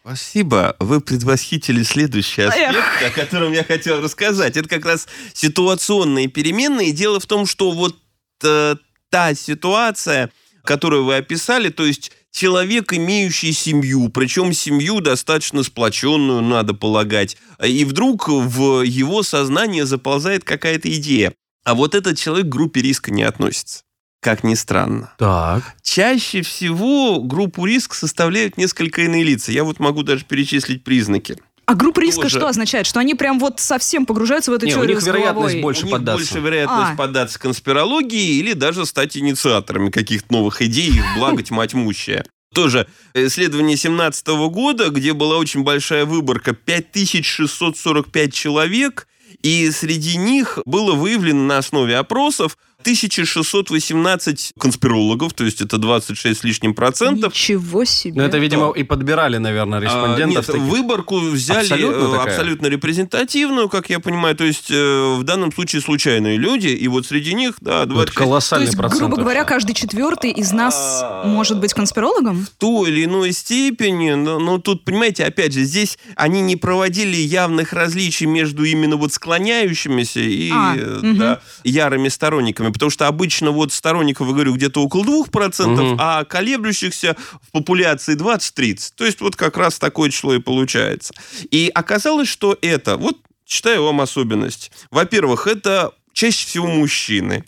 [0.08, 0.78] Спасибо.
[0.80, 3.08] Вы предвосхитили следующий аспект, Эх.
[3.08, 4.56] о котором я хотел рассказать.
[4.56, 6.93] Это как раз ситуационные переменные.
[6.93, 7.98] Дело в том, что вот
[8.41, 8.78] э,
[9.10, 10.32] та ситуация,
[10.63, 17.84] которую вы описали, то есть человек, имеющий семью, причем семью достаточно сплоченную, надо полагать, и
[17.84, 21.34] вдруг в его сознание заползает какая-то идея.
[21.65, 23.84] А вот этот человек к группе риска не относится
[24.27, 25.13] как ни странно.
[25.17, 25.63] Так.
[25.81, 29.53] Чаще всего группу риск составляют несколько иные лица.
[29.53, 31.37] Я вот могу даже перечислить признаки.
[31.65, 32.39] А группа риска Тоже.
[32.39, 32.85] что означает?
[32.87, 35.89] Что они прям вот совсем погружаются в эту Не, теорию у них вероятность больше у
[35.89, 36.21] поддаться.
[36.21, 36.95] них больше вероятность а.
[36.97, 42.25] поддаться конспирологии или даже стать инициаторами каких-то новых идей, их благо тьма тьмущая.
[42.53, 49.07] Тоже исследование 2017 года, где была очень большая выборка, 5645 человек,
[49.41, 52.57] и среди них было выявлено на основе опросов
[52.88, 57.34] 1618 конспирологов, то есть это 26 с лишним процентов.
[57.34, 58.21] Ничего себе.
[58.21, 60.47] Ну, это, видимо, и подбирали, наверное, респондентов.
[60.47, 65.23] А, нет, выборку взяли абсолютно, э, абсолютно репрезентативную, как я понимаю, то есть э, в
[65.23, 68.10] данном случае случайные люди, и вот среди них, да, 26...
[68.10, 69.02] Это колоссальный то есть, процент.
[69.02, 72.45] грубо говоря, каждый четвертый из нас а, может быть конспирологом?
[72.45, 77.17] В той или иной степени, но, но тут, понимаете, опять же, здесь они не проводили
[77.17, 81.41] явных различий между именно вот склоняющимися и а, да, угу.
[81.65, 85.97] ярыми сторонниками, потому что обычно вот сторонников, я говорю, где-то около 2%, угу.
[85.99, 88.93] а колеблющихся в популяции 20-30.
[88.95, 91.13] То есть вот как раз такое число и получается.
[91.51, 94.71] И оказалось, что это, вот читаю вам особенность.
[94.91, 97.45] Во-первых, это чаще всего мужчины.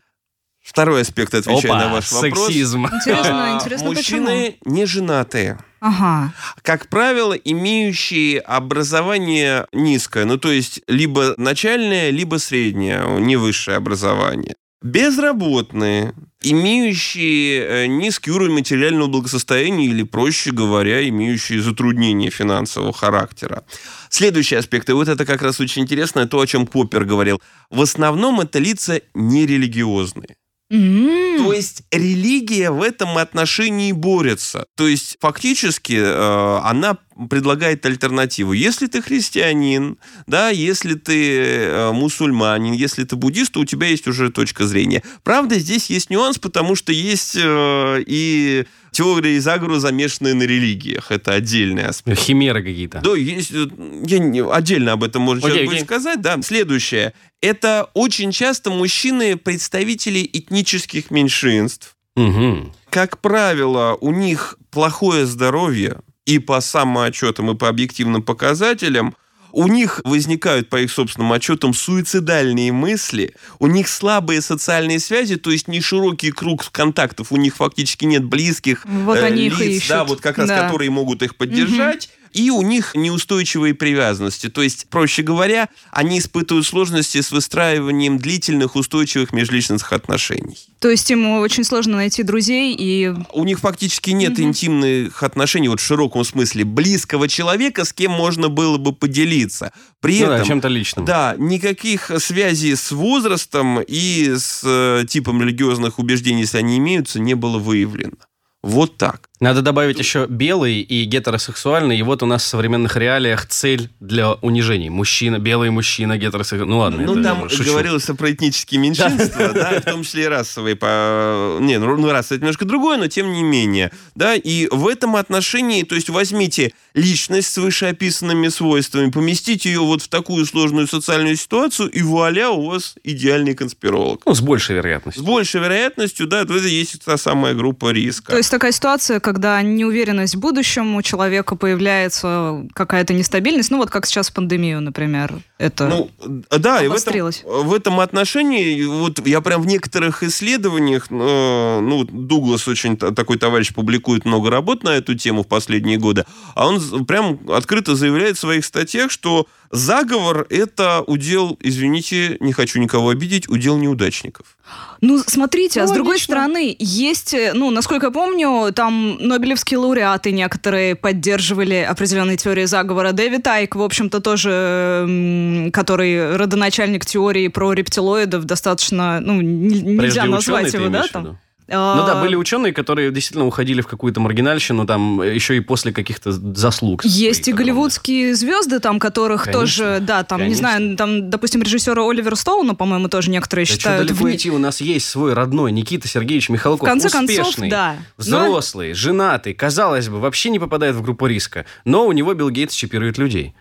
[0.70, 2.46] Второй аспект, отвечая Опа, на ваш вопрос.
[2.46, 2.86] сексизм.
[2.86, 4.76] Интересно, а, интересно, Мужчины почему?
[4.76, 5.58] не женатые.
[5.80, 6.32] Ага.
[6.62, 14.56] Как правило, имеющие образование низкое, ну то есть либо начальное, либо среднее, не высшее образование.
[14.82, 23.66] Безработные, имеющие э, низкий уровень материального благосостояния или, проще говоря, имеющие затруднения финансового характера.
[24.10, 27.42] Следующий аспект, и вот это как раз очень интересно, то, о чем Поппер говорил.
[27.70, 30.38] В основном это лица нерелигиозные.
[30.72, 31.38] Mm.
[31.38, 34.66] То есть религия в этом отношении борется.
[34.76, 36.98] То есть фактически э, она
[37.30, 38.54] предлагает альтернативу.
[38.54, 44.08] Если ты христианин, да, если ты э, мусульманин, если ты буддист, то у тебя есть
[44.08, 45.04] уже точка зрения.
[45.24, 51.12] Правда, здесь есть нюанс, потому что есть э, и теории заговора, замешанные на религиях.
[51.12, 52.20] Это отдельный аспект.
[52.20, 53.02] Химеры какие-то.
[53.02, 53.68] Да, есть, э,
[54.06, 55.84] я не, отдельно об этом можно okay, okay.
[55.84, 56.22] сказать.
[56.22, 56.42] Да.
[56.42, 57.14] Следующее.
[57.42, 61.96] Это очень часто мужчины представители этнических меньшинств.
[62.16, 62.74] Угу.
[62.90, 69.16] Как правило, у них плохое здоровье и по самоотчетам, и по объективным показателям–
[69.52, 75.52] у них возникают, по их собственным отчетам, суицидальные мысли, у них слабые социальные связи, то
[75.52, 79.90] есть не широкий круг контактов, у них фактически нет близких вот э, они лиц, их
[79.90, 80.64] да, вот как раз да.
[80.64, 82.06] которые могут их поддержать.
[82.06, 84.50] Угу и у них неустойчивые привязанности.
[84.50, 90.58] То есть, проще говоря, они испытывают сложности с выстраиванием длительных устойчивых межличностных отношений.
[90.80, 93.14] То есть ему очень сложно найти друзей и...
[93.34, 94.44] У них фактически нет угу.
[94.44, 99.74] интимных отношений, вот в широком смысле, близкого человека, с кем можно было бы поделиться.
[100.00, 100.38] При ну, этом...
[100.40, 101.06] Да, чем-то личным.
[101.06, 107.34] Да, никаких связей с возрастом и с э, типом религиозных убеждений, если они имеются, не
[107.34, 108.16] было выявлено.
[108.62, 109.30] Вот так.
[109.40, 111.98] Надо добавить еще белый и гетеросексуальный.
[111.98, 114.90] И вот у нас в современных реалиях цель для унижений.
[114.90, 116.68] Мужчина, белый мужчина, гетеросексуальный.
[116.68, 117.72] Ну ладно, Ну там шучу.
[117.72, 120.76] говорилось про этнические меньшинства, да, в том числе и расовые.
[120.76, 121.58] По...
[121.62, 123.92] Не, ну, ну раз это немножко другое, но тем не менее.
[124.16, 130.02] Да, и в этом отношении, то есть возьмите личность с вышеописанными свойствами, поместите ее вот
[130.02, 134.22] в такую сложную социальную ситуацию, и вуаля, у вас идеальный конспиролог.
[134.26, 135.24] Ну, с большей вероятностью.
[135.24, 138.32] С большей вероятностью, да, это есть та самая группа риска.
[138.32, 143.90] То есть такая ситуация, когда неуверенность в будущем, у человека появляется какая-то нестабильность, ну вот
[143.90, 146.10] как сейчас в пандемию, например, это ну,
[146.50, 152.04] да, и в этом, в этом отношении, вот я прям в некоторых исследованиях, э, ну,
[152.06, 156.80] Дуглас очень такой товарищ публикует много работ на эту тему в последние годы, а он
[157.08, 163.50] прям открыто заявляет в своих статьях, что заговор– это удел, извините, не хочу никого обидеть,
[163.50, 164.58] удел неудачников.
[165.02, 169.78] Ну, смотрите, ну, а с другой стороны, есть, э, ну, насколько я помню, там Нобелевские
[169.80, 173.12] лауреаты некоторые поддерживали определенные теории заговора.
[173.12, 180.74] Дэвид Айк, в общем-то, тоже, который родоначальник теории про рептилоидов, достаточно, ну, нельзя Прежде назвать
[180.74, 181.40] его, да, там?
[181.70, 186.32] Ну да, были ученые, которые действительно уходили в какую-то маргинальщину, там еще и после каких-то
[186.32, 187.06] заслуг.
[187.06, 189.62] Есть и голливудские звезды, там, которых Конечно.
[189.62, 190.50] тоже, да, там, Конечно.
[190.50, 194.06] не знаю, там, допустим, режиссера Оливера Стоуна, по-моему, тоже некоторые да считают.
[194.06, 194.36] Что далеко вне...
[194.36, 196.88] идти, у нас есть свой родной Никита Сергеевич Михалков.
[196.88, 197.96] В конце успешный, концов, да.
[198.18, 198.96] Взрослый, Но...
[198.96, 201.66] женатый, казалось бы, вообще не попадает в группу риска.
[201.86, 203.54] Но у него Билл Гейтс чипирует людей.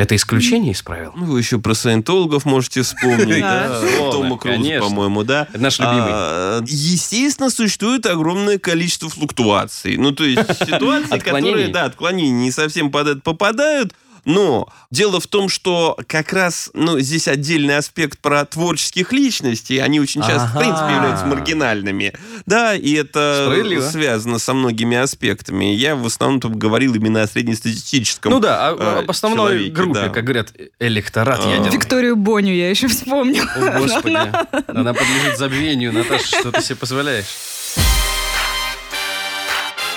[0.00, 1.12] Это исключение из правил?
[1.14, 3.44] Ну, вы еще про саентологов можете вспомнить.
[4.10, 5.46] Тома Круза, по-моему, да?
[5.50, 6.08] Это наш любимый.
[6.08, 9.98] А, естественно, существует огромное количество флуктуаций.
[9.98, 13.92] Ну, то есть ситуации, которые, да, отклонения не совсем под это попадают,
[14.24, 19.78] но дело в том, что как раз ну, здесь отдельный аспект про творческих личностей.
[19.78, 20.54] Они очень часто, ага.
[20.54, 22.12] в принципе, являются маргинальными.
[22.46, 23.52] Да, и это
[23.90, 25.66] связано со многими аспектами.
[25.66, 30.08] Я в основном говорил именно о среднестатистическом Ну да, о, об основной человеке, группе, да.
[30.08, 31.40] как говорят, электорат.
[31.42, 31.68] А.
[31.68, 33.44] Викторию Боню я еще вспомнил.
[33.56, 34.16] О, Господи.
[34.68, 35.92] Она подлежит забвению.
[35.92, 37.26] Наташа, что ты себе позволяешь?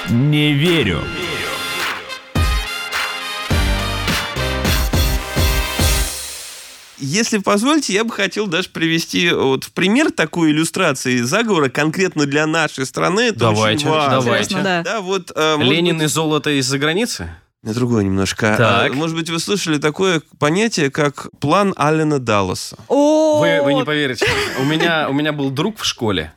[0.09, 1.01] Не верю.
[7.03, 12.47] Если позволите, я бы хотел даже привести вот в пример такой иллюстрации заговора конкретно для
[12.47, 13.27] нашей страны.
[13.27, 14.21] Это давайте, очень важно.
[14.21, 14.55] давайте.
[14.61, 14.83] Да.
[14.83, 16.05] Да, вот, э, Ленин быть...
[16.05, 17.29] и золото из-за границы?
[17.61, 18.55] На другое немножко.
[18.57, 18.91] Так.
[18.91, 22.77] А, может быть, вы слышали такое понятие, как план Аллена Далласа?
[22.87, 24.25] Вы, вы не поверите.
[24.59, 26.31] У меня, у меня был друг в школе,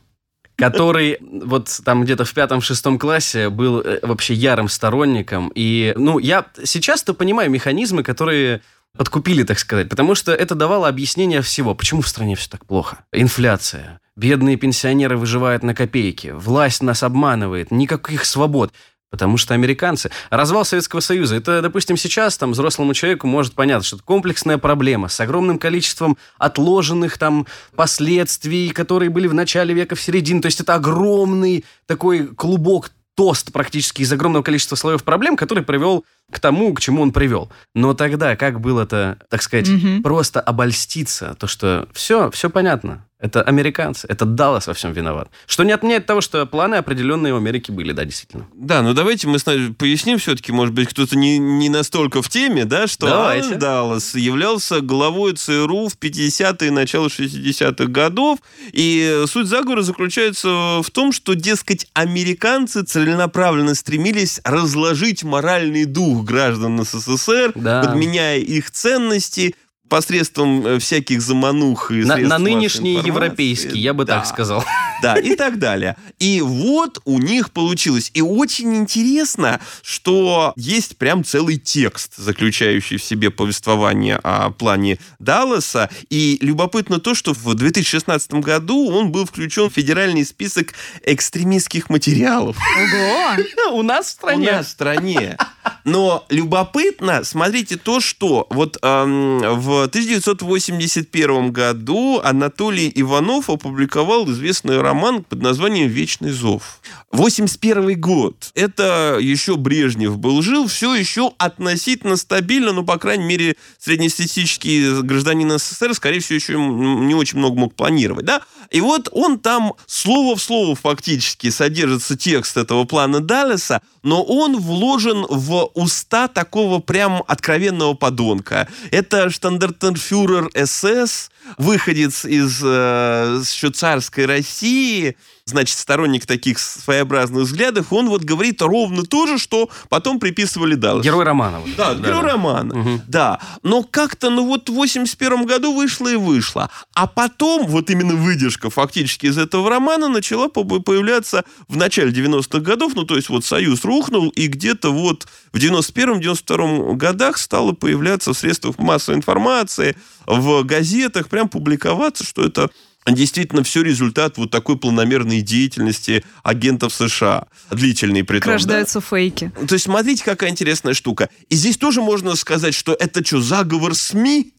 [0.57, 5.53] который вот там где-то в пятом-шестом классе был э, вообще ярым сторонником.
[5.55, 8.63] И, ну, я сейчас-то понимаю механизмы, которые
[8.97, 11.75] подкупили, так сказать, потому что это давало объяснение всего.
[11.75, 13.05] Почему в стране все так плохо?
[13.13, 14.01] Инфляция.
[14.17, 16.29] Бедные пенсионеры выживают на копейки.
[16.29, 17.71] Власть нас обманывает.
[17.71, 18.73] Никаких свобод.
[19.11, 20.11] Потому что американцы...
[20.31, 21.37] Развал Советского Союза.
[21.37, 26.17] Это, допустим, сейчас там взрослому человеку может понятно, что это комплексная проблема с огромным количеством
[26.39, 30.41] отложенных там последствий, которые были в начале века, в середине.
[30.41, 36.05] То есть это огромный такой клубок тост практически из огромного количества слоев проблем, который привел
[36.33, 37.51] к тому, к чему он привел.
[37.75, 40.03] Но тогда как было-то, так сказать, угу.
[40.03, 43.07] просто обольститься, то что все, все понятно.
[43.19, 45.31] Это американцы, это Даллас во всем виноват.
[45.47, 48.47] Что не отменяет того, что планы определенные в Америке были, да, действительно.
[48.55, 49.39] Да, но давайте мы
[49.79, 53.49] поясним все-таки, может быть, кто-то не, не настолько в теме, да, что давайте.
[53.49, 58.39] Алан Даллас являлся главой ЦРУ в 50-е, начало 60-х годов,
[58.73, 66.85] и суть заговора заключается в том, что, дескать, американцы целенаправленно стремились разложить моральный дух граждан
[66.85, 67.83] СССР, да.
[67.83, 69.55] подменяя их ценности,
[69.89, 74.65] посредством э, всяких заманух и на, на нынешние европейские, я бы да, так сказал.
[75.03, 75.95] Да, и так далее.
[76.19, 78.11] И вот у них получилось.
[78.15, 85.91] И очень интересно, что есть прям целый текст, заключающий в себе повествование о плане Далласа.
[86.09, 90.73] И любопытно то, что в 2016 году он был включен в федеральный список
[91.05, 92.57] экстремистских материалов.
[92.57, 93.77] Ого!
[93.79, 94.49] У нас в стране.
[94.49, 95.37] У нас в стране.
[95.85, 105.25] Но любопытно, смотрите, то, что вот эм, в 1981 году Анатолий Иванов опубликовал известный роман
[105.25, 106.81] под названием «Вечный зов».
[107.13, 108.51] 81 год.
[108.55, 115.59] Это еще Брежнев был жил, все еще относительно стабильно, ну, по крайней мере, среднестатистический гражданин
[115.59, 118.43] СССР, скорее всего, еще не очень много мог планировать, да?
[118.71, 124.57] И вот он там слово в слово фактически содержится текст этого плана Даллеса, но он
[124.59, 128.69] вложен в уста такого прям откровенного подонка.
[128.91, 135.17] Это штандартенфюрер СС, выходец из э, швейцарской России,
[135.49, 141.05] значит, сторонник таких своеобразных взглядов, он вот говорит ровно то же, что потом приписывали Далласу.
[141.05, 141.61] Герой романа.
[141.77, 142.29] Да, да, герой да.
[142.33, 142.81] романа.
[142.81, 143.01] Угу.
[143.07, 143.39] Да.
[143.63, 146.69] Но как-то, ну вот в 81 году вышло и вышло.
[146.95, 152.95] А потом, вот именно выдержка фактически из этого романа начала появляться в начале 90-х годов,
[152.97, 158.39] ну то есть вот Союз рухнул, и где-то вот в 91-92 годах стало появляться в
[158.39, 162.71] средствах массовой информации, в газетах, прям публиковаться, что это
[163.15, 167.47] действительно все результат вот такой планомерной деятельности агентов США.
[167.71, 168.53] Длительный при том.
[168.53, 169.07] Рождаются да?
[169.07, 169.53] фейки.
[169.69, 171.29] То есть смотрите, какая интересная штука.
[171.49, 174.53] И здесь тоже можно сказать, что это что, заговор СМИ?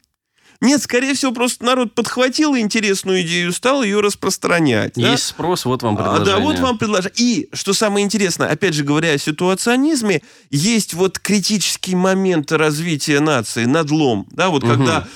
[0.59, 4.97] Нет, скорее всего, просто народ подхватил интересную идею, стал ее распространять.
[4.97, 5.17] Есть да?
[5.17, 6.33] спрос, вот вам предложение.
[6.33, 7.13] А, да, вот вам предложение.
[7.17, 13.65] И, что самое интересное, опять же говоря о ситуационизме, есть вот критический момент развития нации,
[13.65, 14.73] надлом, да, вот угу.
[14.73, 15.07] когда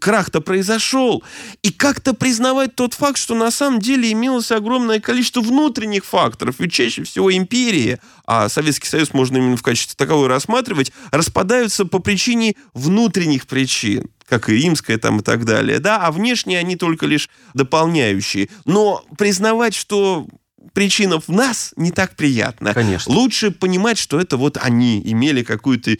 [0.00, 1.22] крах-то произошел,
[1.62, 6.72] и как-то признавать тот факт, что на самом деле имелось огромное количество внутренних факторов, ведь
[6.72, 12.54] чаще всего империи, а Советский Союз можно именно в качестве таковой рассматривать, распадаются по причине
[12.74, 17.30] внутренних причин как и римская там и так далее, да, а внешние они только лишь
[17.54, 18.48] дополняющие.
[18.64, 20.26] Но признавать, что
[20.72, 22.74] причина в нас не так приятно.
[22.74, 23.12] Конечно.
[23.12, 25.96] Лучше понимать, что это вот они имели какой-то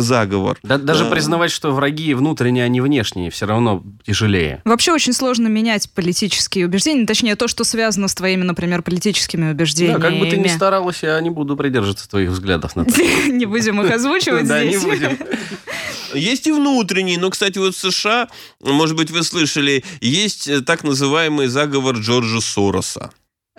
[0.00, 0.58] заговор.
[0.62, 1.10] Да, даже да.
[1.10, 4.62] признавать, что враги внутренние, а не внешние, все равно тяжелее.
[4.64, 10.00] Вообще очень сложно менять политические убеждения, точнее то, что связано с твоими, например, политическими убеждениями.
[10.00, 12.72] Да, как бы ты ни старалась, я не буду придерживаться твоих взглядов.
[13.30, 14.48] Не будем их озвучивать здесь.
[14.48, 15.18] Да, не будем.
[16.14, 18.28] Есть и внутренние, но, кстати, вот в США,
[18.60, 23.10] может быть, вы слышали, есть э, так называемый заговор Джорджа Сороса.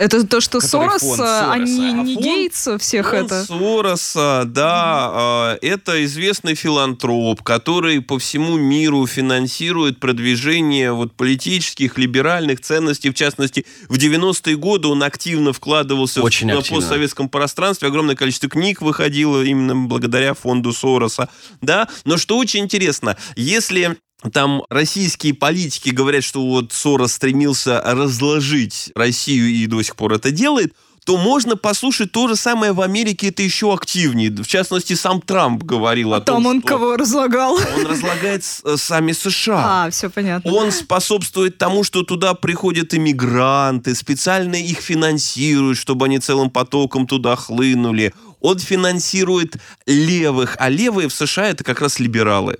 [0.01, 3.45] Это то, что Сорос, а не, не а Гейтс всех фонд это?
[3.45, 5.11] Сороса, да.
[5.13, 5.57] Mm-hmm.
[5.61, 13.11] Это известный филантроп, который по всему миру финансирует продвижение вот политических, либеральных ценностей.
[13.11, 16.77] В частности, в 90-е годы он активно вкладывался Очень в, активно.
[16.77, 17.87] на постсоветском пространстве.
[17.87, 21.29] Огромное количество книг выходило именно благодаря фонду Сороса.
[21.61, 21.87] Да?
[22.05, 23.97] Но что очень интересно, если
[24.29, 30.31] там российские политики говорят, что вот Сорос стремился разложить Россию и до сих пор это
[30.31, 30.73] делает,
[31.05, 34.29] то можно послушать то же самое в Америке, это еще активнее.
[34.29, 36.67] В частности, сам Трамп говорил а о том, там он что...
[36.67, 37.55] кого разлагал?
[37.55, 39.85] Он разлагает э, сами США.
[39.85, 40.51] А, все понятно.
[40.51, 47.35] Он способствует тому, что туда приходят иммигранты, специально их финансируют, чтобы они целым потоком туда
[47.35, 48.13] хлынули.
[48.39, 49.57] Он финансирует
[49.87, 52.57] левых, а левые в США это как раз либералы.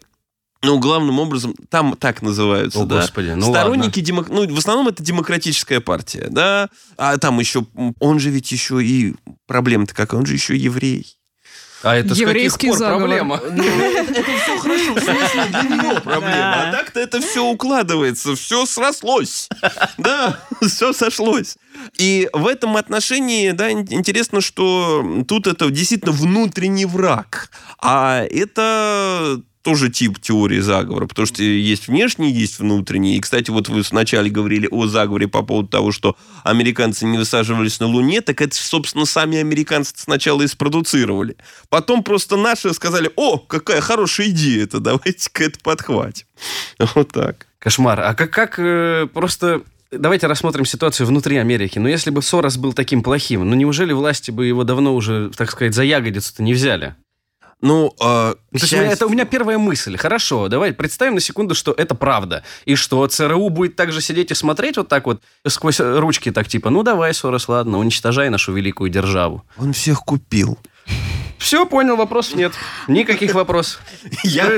[0.64, 3.02] Ну, главным образом, там так называются, О, да.
[3.02, 4.30] Господи, ну Сторонники демок...
[4.30, 6.70] Ну, в основном это демократическая партия, да.
[6.98, 7.66] А там еще,
[8.00, 9.16] он же ведь еще и
[9.48, 11.18] проблема-то какая, он же еще еврей.
[11.84, 13.00] А это Еврейский с каких пор заговор.
[13.00, 13.42] проблема?
[13.52, 16.70] Ну, это все хорошо, в смысле, для него проблема.
[16.70, 19.50] А так-то это все укладывается, все срослось.
[19.98, 21.58] Да, все сошлось.
[21.98, 27.50] И в этом отношении, да, интересно, что тут это действительно внутренний враг.
[27.80, 33.18] А это тоже тип теории заговора, потому что есть внешний, есть внутренний.
[33.18, 37.80] И, кстати, вот вы вначале говорили о заговоре по поводу того, что американцы не высаживались
[37.80, 41.36] на Луне, так это, собственно, сами американцы сначала и спродуцировали.
[41.70, 46.26] Потом просто наши сказали, о, какая хорошая идея это, давайте-ка это подхватим.
[46.96, 47.48] Вот так.
[47.60, 48.00] Кошмар.
[48.00, 51.78] А как, как э, просто Давайте рассмотрим ситуацию внутри Америки.
[51.78, 55.52] Но если бы Сорос был таким плохим, ну неужели власти бы его давно уже, так
[55.52, 56.96] сказать, за ягодицу-то не взяли?
[57.62, 59.96] Ну, э, То есть это у меня первая мысль.
[59.96, 62.44] Хорошо, давай представим на секунду, что это правда.
[62.66, 66.72] И что ЦРУ будет также сидеть и смотреть вот так вот сквозь ручки, так типа,
[66.72, 69.44] ну давай, Сорос, ладно, уничтожай нашу великую державу.
[69.58, 70.58] Он всех купил.
[71.38, 72.54] Все, понял, вопросов нет.
[72.88, 73.82] Никаких вопросов.
[74.24, 74.52] Я,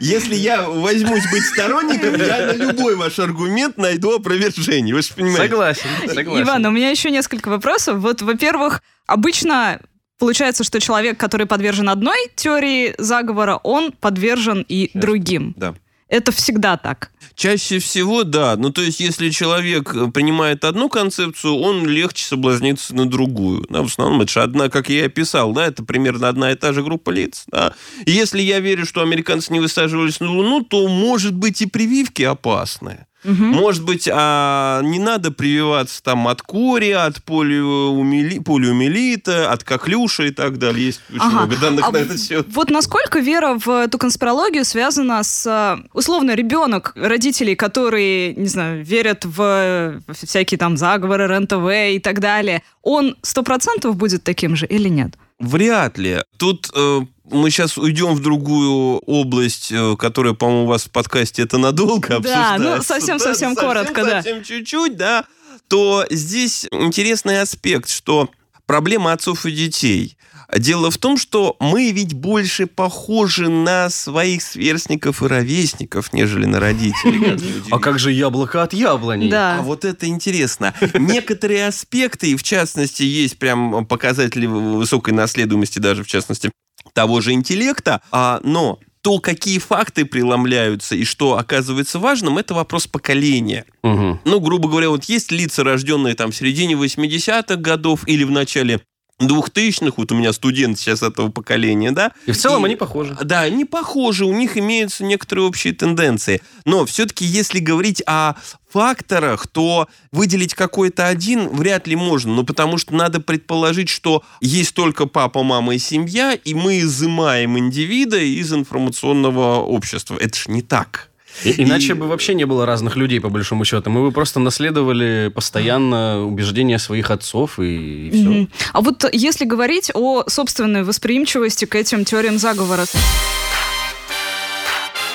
[0.00, 4.92] если я возьмусь быть сторонником, я на любой ваш аргумент найду опровержение.
[4.92, 5.42] Вы же понимаете.
[5.42, 6.42] Согласен, согласен.
[6.42, 7.98] Иван, у меня еще несколько вопросов.
[7.98, 9.80] Вот, во-первых, обычно
[10.18, 15.02] Получается, что человек, который подвержен одной теории заговора, он подвержен и Сейчас.
[15.02, 15.54] другим.
[15.56, 15.74] Да.
[16.08, 17.10] Это всегда так.
[17.34, 18.56] Чаще всего, да.
[18.56, 23.66] Ну, то есть, если человек э, принимает одну концепцию, он легче соблазнится на другую.
[23.68, 26.54] Да, в основном, это же одна, как я и описал, да, это примерно одна и
[26.54, 27.44] та же группа лиц.
[27.48, 27.74] Да.
[28.06, 32.22] И если я верю, что американцы не высаживались на Луну, то, может быть, и прививки
[32.22, 33.08] опасные.
[33.26, 33.34] Угу.
[33.34, 38.38] Может быть, а не надо прививаться там от кори, от полиомели...
[38.38, 40.86] полиомелита, от коклюша и так далее.
[40.86, 41.36] Есть очень ага.
[41.36, 42.46] много данных а на это счет.
[42.50, 49.24] Вот насколько вера в эту конспирологию связана с, условно, ребенок родителей, которые, не знаю, верят
[49.24, 54.88] в всякие там заговоры, РНТВ и так далее, он сто процентов будет таким же или
[54.88, 55.16] нет?
[55.38, 56.22] Вряд ли.
[56.38, 61.42] Тут э, мы сейчас уйдем в другую область, э, которая, по-моему, у вас в подкасте
[61.42, 64.22] это надолго да, ну совсем-совсем да, коротко, совсем, да.
[64.22, 65.26] Совсем чуть-чуть, да.
[65.68, 68.30] То здесь интересный аспект, что
[68.66, 70.16] проблема отцов и детей.
[70.56, 76.60] Дело в том, что мы ведь больше похожи на своих сверстников и ровесников, нежели на
[76.60, 77.64] родителей.
[77.70, 79.28] А как же яблоко от яблони?
[79.28, 79.58] Да.
[79.58, 80.74] А вот это интересно.
[80.94, 86.50] Некоторые аспекты, и в частности, есть прям показатели высокой наследуемости, даже в частности,
[86.92, 92.88] того же интеллекта, а, но то, какие факты преломляются и что оказывается важным, это вопрос
[92.88, 93.64] поколения.
[93.84, 94.20] Угу.
[94.24, 98.80] Ну, грубо говоря, вот есть лица, рожденные там в середине 80-х годов или в начале
[99.18, 102.12] двухтысячных, вот у меня студент сейчас этого поколения, да.
[102.26, 103.16] И в целом и, они похожи.
[103.22, 106.42] Да, они похожи, у них имеются некоторые общие тенденции.
[106.64, 108.34] Но все-таки, если говорить о
[108.68, 114.74] факторах, то выделить какой-то один вряд ли можно, ну потому что надо предположить, что есть
[114.74, 120.18] только папа, мама и семья, и мы изымаем индивида из информационного общества.
[120.20, 121.10] Это ж не так.
[121.44, 123.90] И, иначе бы вообще не было разных людей, по большому счету.
[123.90, 128.30] Мы бы просто наследовали постоянно убеждения своих отцов и, и все.
[128.30, 128.48] Mm-hmm.
[128.72, 132.86] А вот если говорить о собственной восприимчивости к этим теориям заговора...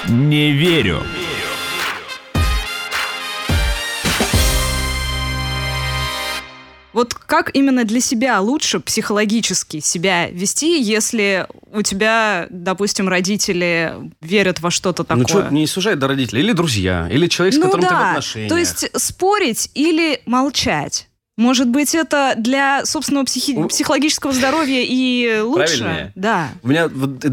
[0.08, 1.04] Не верю.
[6.94, 14.60] Вот как именно для себя лучше психологически себя вести, если у тебя, допустим, родители верят
[14.60, 15.22] во что-то такое?
[15.22, 16.42] Ну что, не сужай до родителей.
[16.42, 17.90] Или друзья, или человек, с ну которым да.
[17.90, 18.50] ты в отношениях.
[18.50, 21.08] То есть спорить или молчать?
[21.42, 25.80] Может быть, это для собственного психи- психологического здоровья и лучше?
[25.80, 26.12] Правильнее.
[26.14, 26.50] Да.
[26.62, 26.88] У меня,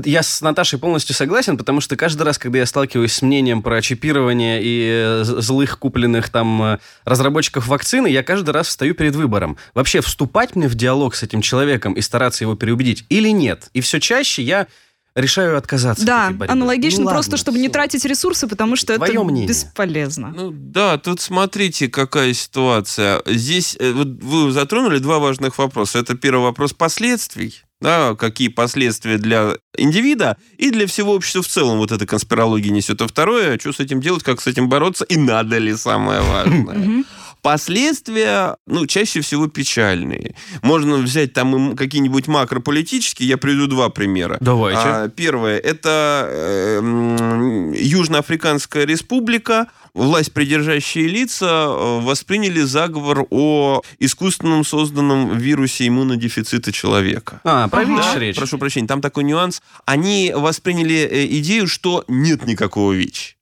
[0.07, 3.83] я с Наташей полностью согласен, потому что каждый раз, когда я сталкиваюсь с мнением про
[3.83, 9.59] чипирование и э, злых купленных там э, разработчиков вакцины, я каждый раз встаю перед выбором.
[9.75, 13.69] Вообще, вступать мне в диалог с этим человеком и стараться его переубедить или нет?
[13.75, 14.69] И все чаще я
[15.15, 16.05] решаю отказаться.
[16.05, 17.63] Да, аналогично, ну, просто ладно, чтобы все.
[17.63, 19.49] не тратить ресурсы, потому что Твое это мнение.
[19.49, 20.33] бесполезно.
[20.35, 23.23] Ну да, тут смотрите, какая ситуация.
[23.27, 25.99] Здесь э, вот вы затронули два важных вопроса.
[25.99, 31.79] Это первый вопрос последствий да, какие последствия для индивида и для всего общества в целом
[31.79, 33.01] вот эта конспирология несет.
[33.03, 37.05] А второе, что с этим делать, как с этим бороться и надо ли самое важное.
[37.43, 40.35] Последствия, ну, чаще всего печальные.
[40.63, 44.39] Можно взять там какие-нибудь макрополитические, я приведу два примера.
[44.41, 44.81] Давайте.
[44.85, 55.39] А, первое, это э, Южноафриканская республика, власть придержащие лица э, восприняли заговор о искусственном созданном
[55.39, 57.41] вирусе иммунодефицита человека.
[57.45, 58.19] А, про ВИЧ да?
[58.19, 58.37] речь.
[58.37, 59.63] Прошу прощения, там такой нюанс.
[59.85, 63.38] Они восприняли э, идею, что нет никакого ВИЧ.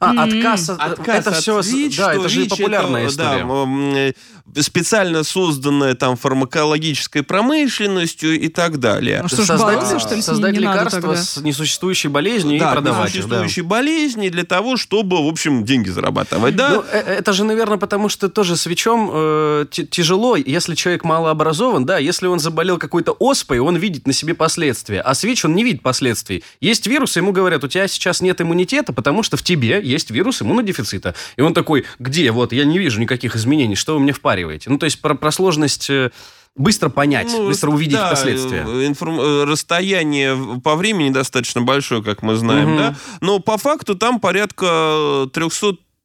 [0.00, 0.38] А, mm-hmm.
[0.38, 3.44] отказ, отказ это от все, ВИЧ, да, это же популярная это, история.
[3.44, 4.12] Да,
[4.60, 9.20] специально созданная там фармакологической промышленностью и так далее.
[9.24, 13.10] А что, создать, бороться, что ли, создать не лекарства с несуществующей болезнью да, и продавать
[13.10, 13.16] их.
[13.16, 13.68] несуществующей да.
[13.68, 16.56] болезни для того, чтобы, в общем, деньги зарабатывать.
[16.56, 16.70] Да?
[16.70, 21.86] Ну, э, это же, наверное, потому что тоже с ВИЧом э, тяжело, если человек малообразован,
[21.86, 25.54] да, если он заболел какой-то оспой, он видит на себе последствия, а с ВИЧ он
[25.54, 26.44] не видит последствий.
[26.60, 30.42] Есть вирус, ему говорят, у тебя сейчас нет иммунитета, потому что в тебе есть вирус
[30.42, 31.14] иммунодефицита.
[31.36, 32.30] И он такой, где?
[32.30, 34.70] Вот, я не вижу никаких изменений, что вы мне впариваете?
[34.70, 36.10] Ну, то есть про, про сложность э,
[36.56, 38.64] быстро понять, ну, быстро увидеть да, последствия.
[38.66, 39.18] Э, информ...
[39.20, 42.78] Э, расстояние по времени достаточно большое, как мы знаем, угу.
[42.78, 42.96] да.
[43.20, 45.26] Но по факту там порядка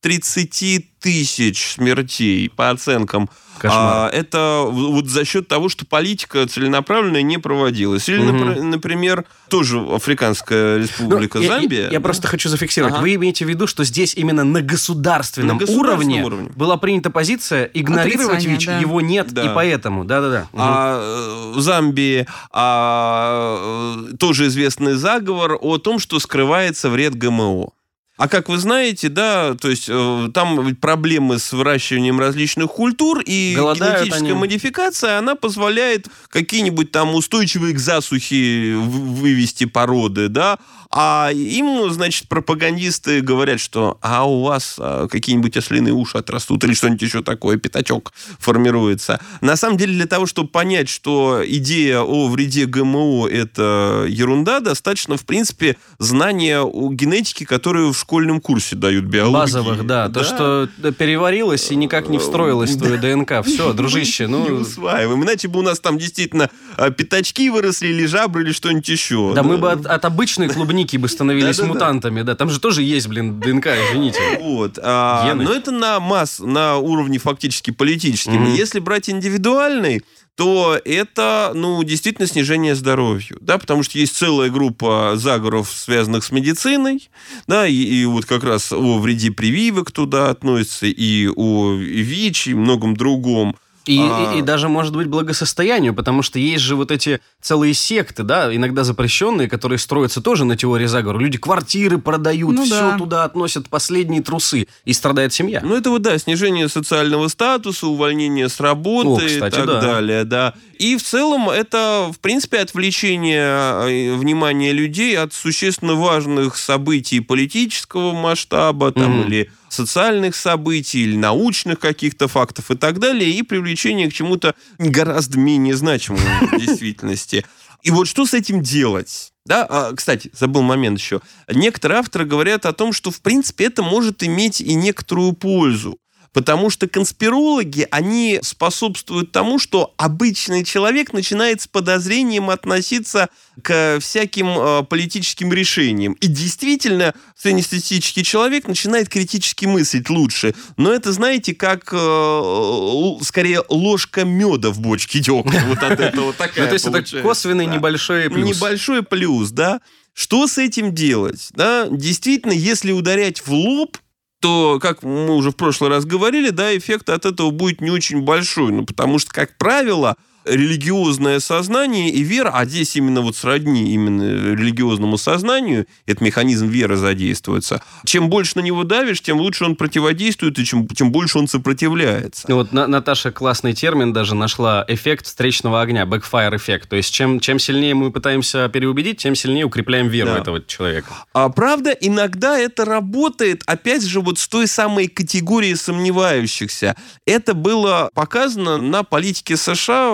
[0.07, 3.29] 330 тысяч смертей по оценкам
[3.59, 4.07] Кошмар.
[4.07, 8.07] А, это вот за счет того, что политика целенаправленная не проводилась.
[8.07, 8.63] Или, угу.
[8.63, 11.79] например, тоже Африканская республика ну, Замбия.
[11.79, 12.93] Я, я, я просто хочу зафиксировать.
[12.93, 13.01] Ага.
[13.01, 17.09] Вы имеете в виду, что здесь именно на государственном, на государственном уровне, уровне была принята
[17.09, 18.79] позиция игнорировать ВИЧ, да.
[18.79, 19.43] его нет, да.
[19.43, 20.05] и поэтому.
[20.05, 20.47] Да-да-да.
[20.53, 20.61] Угу.
[20.61, 27.71] А в Замбии а, тоже известный заговор о том, что скрывается вред ГМО.
[28.17, 33.53] А как вы знаете, да, то есть э, там проблемы с выращиванием различных культур, и
[33.55, 34.39] Голодают генетическая они.
[34.39, 40.57] модификация, она позволяет какие-нибудь там устойчивые к засухе вывести породы, да,
[40.99, 46.73] а им, значит, пропагандисты говорят, что а у вас а, какие-нибудь ослиные уши отрастут или
[46.73, 49.19] что-нибудь еще такое, пятачок формируется.
[49.41, 55.17] На самом деле, для того, чтобы понять, что идея о вреде ГМО– это ерунда, достаточно,
[55.17, 59.33] в принципе, знания о генетике, которые в школьном курсе дают биологии.
[59.33, 60.07] Базовых, да.
[60.07, 60.21] да.
[60.21, 60.67] То, что
[60.97, 63.45] переварилось и никак не встроилось в твою ДНК.
[63.45, 64.43] Все, дружище, ну...
[64.43, 65.23] Не усваиваем.
[65.23, 69.33] Иначе бы у нас там действительно а, пятачки выросли, или жабры, или что-нибудь еще.
[69.35, 72.35] Да, мы бы от обычной клубники клубники бы становились мутантами, да.
[72.35, 74.19] Там же тоже есть, блин, ДНК, извините.
[74.41, 74.79] Вот.
[74.81, 78.53] А, но это на масс, на уровне фактически политическим.
[78.53, 80.01] Если брать индивидуальный,
[80.35, 86.31] то это, ну, действительно снижение здоровья, да, потому что есть целая группа заговоров, связанных с
[86.31, 87.09] медициной,
[87.47, 92.53] да, и, и вот как раз о вреде прививок туда относится, и о ВИЧ, и
[92.53, 93.55] многом другом.
[93.87, 94.33] И, а...
[94.33, 98.53] и, и даже, может быть, благосостоянию, потому что есть же вот эти целые секты, да,
[98.53, 101.19] иногда запрещенные, которые строятся тоже на теории заговора.
[101.19, 102.97] Люди квартиры продают, ну, все да.
[102.97, 105.61] туда относят, последние трусы, и страдает семья.
[105.63, 109.81] Ну, это вот, да, снижение социального статуса, увольнение с работы О, кстати, и так да.
[109.81, 110.53] далее, да.
[110.77, 118.13] И в целом это, в принципе, отвлечение э, внимания людей от существенно важных событий политического
[118.13, 119.25] масштаба, там, mm-hmm.
[119.27, 125.37] или социальных событий или научных каких-то фактов и так далее, и привлечение к чему-то гораздо
[125.37, 127.45] менее значимому в действительности.
[127.83, 129.31] И вот что с этим делать?
[129.45, 131.21] Да, а, кстати, забыл момент еще.
[131.47, 135.97] Некоторые авторы говорят о том, что, в принципе, это может иметь и некоторую пользу.
[136.33, 143.29] Потому что конспирологи, они способствуют тому, что обычный человек начинает с подозрением относиться
[143.61, 146.13] к всяким э, политическим решениям.
[146.13, 150.53] И действительно, среднестатистический человек начинает критически мыслить лучше.
[150.77, 155.63] Но это, знаете, как э, скорее ложка меда в бочке дегтя.
[155.67, 158.57] Вот от этого такая Ну, то есть это косвенный небольшой плюс.
[158.57, 159.81] Небольшой плюс, да.
[160.13, 161.49] Что с этим делать?
[161.51, 163.97] Да, действительно, если ударять в лоб,
[164.39, 168.21] то, как мы уже в прошлый раз говорили, да, эффект от этого будет не очень
[168.21, 168.71] большой.
[168.71, 170.15] Ну, потому что, как правило,
[170.49, 176.97] религиозное сознание и вера, а здесь именно вот сродни именно религиозному сознанию, этот механизм веры
[176.97, 177.81] задействуется.
[178.05, 182.45] Чем больше на него давишь, тем лучше он противодействует, и чем, тем больше он сопротивляется.
[182.47, 186.89] Ну вот Наташа классный термин даже нашла эффект встречного огня, backfire эффект.
[186.89, 190.39] То есть чем, чем сильнее мы пытаемся переубедить, тем сильнее укрепляем веру да.
[190.39, 191.13] этого человека.
[191.33, 196.95] А правда, иногда это работает, опять же, вот с той самой категории сомневающихся.
[197.25, 200.11] Это было показано на политике США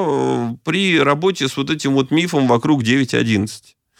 [0.64, 3.50] при работе с вот этим вот мифом вокруг 9.11.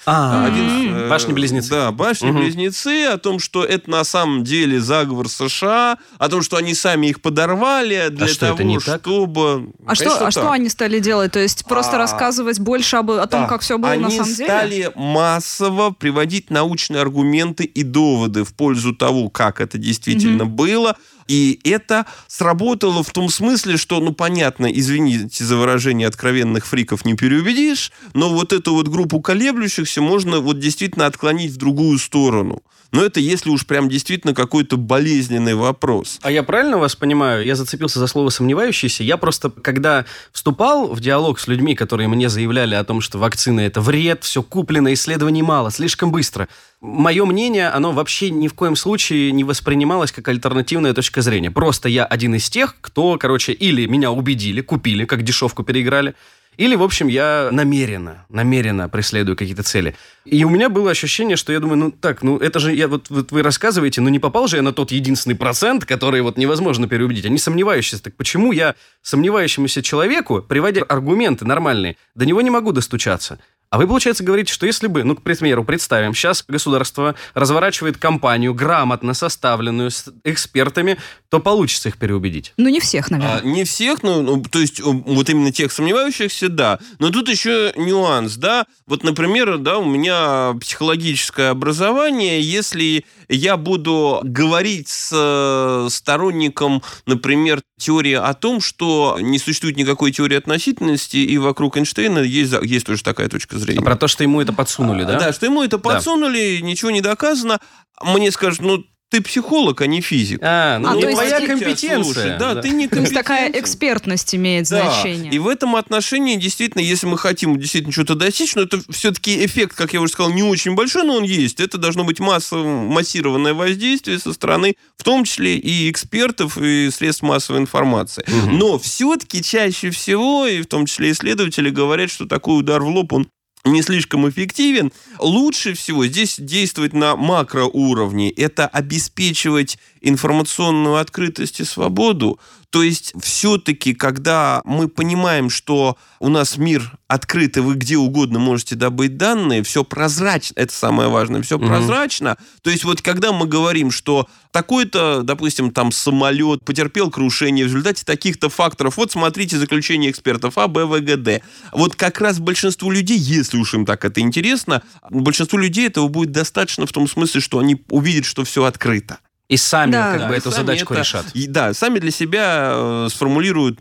[0.06, 1.70] А, э, башни-близнецы.
[1.70, 6.74] Да, башни-близнецы, о том, что это на самом деле заговор США, о том, что они
[6.74, 9.72] сами их подорвали для а что, того, чтобы...
[9.86, 11.32] А, что, а что они стали делать?
[11.32, 14.26] То есть просто а, рассказывать больше об, о том, да, как все было на самом
[14.34, 14.52] деле?
[14.52, 20.98] Они стали массово приводить научные аргументы и доводы в пользу того, как это действительно было,
[21.28, 27.16] и это сработало в том смысле, что, ну, понятно, извините за выражение, откровенных фриков не
[27.16, 32.62] переубедишь, но вот эту вот группу колеблющихся можно вот действительно отклонить в другую сторону.
[32.94, 36.20] Но это если уж прям действительно какой-то болезненный вопрос.
[36.22, 37.44] А я правильно вас понимаю?
[37.44, 39.04] Я зацепился за слово «сомневающийся».
[39.04, 43.60] Я просто, когда вступал в диалог с людьми, которые мне заявляли о том, что вакцина–
[43.62, 46.48] это вред, все куплено, исследований мало, слишком быстро,
[46.82, 51.50] мое мнение, оно вообще ни в коем случае не воспринималось как альтернативная точка зрения.
[51.50, 56.14] Просто я один из тех, кто, короче, или меня убедили, купили, как дешевку переиграли,
[56.58, 59.96] или, в общем, я намеренно, намеренно преследую какие-то цели.
[60.26, 63.10] И у меня было ощущение, что я думаю, ну так, ну это же, я, вот,
[63.10, 66.88] вот вы рассказываете, ну не попал же я на тот единственный процент, который вот невозможно
[66.88, 67.26] переубедить.
[67.26, 68.04] Они сомневающиеся.
[68.04, 73.40] Так почему я сомневающемуся человеку, приводя аргументы нормальные, до него не могу достучаться?
[73.74, 78.54] А вы, получается, говорите, что если бы, ну, к примеру, представим, сейчас государство разворачивает кампанию,
[78.54, 81.00] грамотно составленную, с экспертами,
[81.30, 82.54] то получится их переубедить.
[82.58, 83.40] Ну, не всех, наверное.
[83.40, 86.78] А, не всех, ну, ну, то есть вот именно тех сомневающихся, да.
[87.00, 88.68] Но тут еще нюанс, да.
[88.86, 97.64] Вот, например, да, у меня психологическое образование, если я буду говорить с э, сторонником, например,
[97.78, 103.04] теории о том, что не существует никакой теории относительности, и вокруг Эйнштейна есть, есть тоже
[103.04, 103.82] такая точка зрения.
[103.82, 105.20] А про то, что ему это подсунули, да?
[105.20, 106.68] Да, что ему это подсунули, да.
[106.68, 107.60] ничего не доказано.
[108.02, 108.84] Мне скажут, ну,
[109.14, 110.40] ты психолог, а не физик.
[110.42, 112.40] А, ну, а, не твоя компетенция.
[112.40, 114.90] Да, да, ты не То есть такая экспертность имеет да.
[114.90, 115.32] значение.
[115.32, 119.76] И в этом отношении, действительно, если мы хотим действительно что-то достичь, но это все-таки эффект,
[119.76, 121.60] как я уже сказал, не очень большой, но он есть.
[121.60, 127.22] Это должно быть массовое, массированное воздействие со стороны, в том числе и экспертов, и средств
[127.22, 128.26] массовой информации.
[128.28, 128.56] Угу.
[128.56, 133.14] Но все-таки чаще всего, и в том числе исследователи говорят, что такой удар в лоб,
[133.14, 133.28] он
[133.66, 134.92] не слишком эффективен.
[135.20, 138.30] Лучше всего здесь действовать на макроуровне.
[138.30, 142.40] Это обеспечивать информационную открытость и свободу.
[142.74, 148.40] То есть все-таки, когда мы понимаем, что у нас мир открыт, и вы где угодно
[148.40, 151.68] можете добыть данные, все прозрачно, это самое важное, все mm-hmm.
[151.68, 152.36] прозрачно.
[152.64, 158.06] То есть вот когда мы говорим, что такой-то, допустим, там самолет потерпел крушение в результате
[158.06, 161.44] таких-то факторов, вот смотрите заключение экспертов А, Б, В, Г, Д.
[161.74, 166.32] Вот как раз большинству людей, если уж им так это интересно, большинству людей этого будет
[166.32, 169.20] достаточно в том смысле, что они увидят, что все открыто.
[169.54, 170.18] И сами да.
[170.18, 171.26] как бы эту задачку это, решат.
[171.36, 173.80] И, да, сами для себя э, сформулируют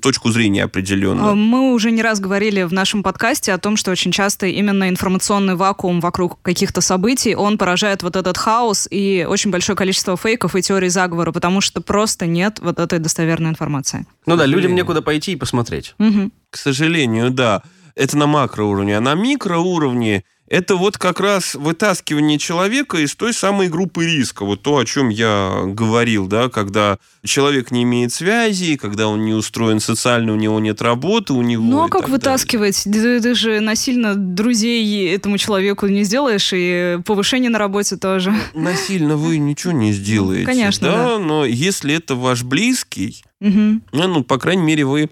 [0.00, 1.32] точку зрения определенную.
[1.32, 4.88] А, мы уже не раз говорили в нашем подкасте о том, что очень часто именно
[4.88, 10.56] информационный вакуум вокруг каких-то событий, он поражает вот этот хаос и очень большое количество фейков
[10.56, 14.06] и теорий заговора, потому что просто нет вот этой достоверной информации.
[14.24, 15.94] Ну да, людям некуда пойти и посмотреть.
[15.98, 16.30] Угу.
[16.48, 17.62] К сожалению, да.
[17.94, 18.96] Это на макроуровне.
[18.96, 24.44] А на микроуровне это вот как раз вытаскивание человека из той самой группы риска.
[24.44, 29.32] Вот то, о чем я говорил, да, когда человек не имеет связи, когда он не
[29.32, 31.62] устроен социально, у него нет работы, у него...
[31.62, 32.82] Ну, а как вытаскивать?
[32.82, 38.34] Ты, ты же насильно друзей этому человеку не сделаешь, и повышение на работе тоже.
[38.52, 40.46] Насильно вы ничего не сделаете.
[40.46, 41.04] Конечно, да.
[41.04, 41.18] да.
[41.20, 43.80] Но если это ваш близкий, Угу.
[43.92, 45.08] ну, по крайней мере, вы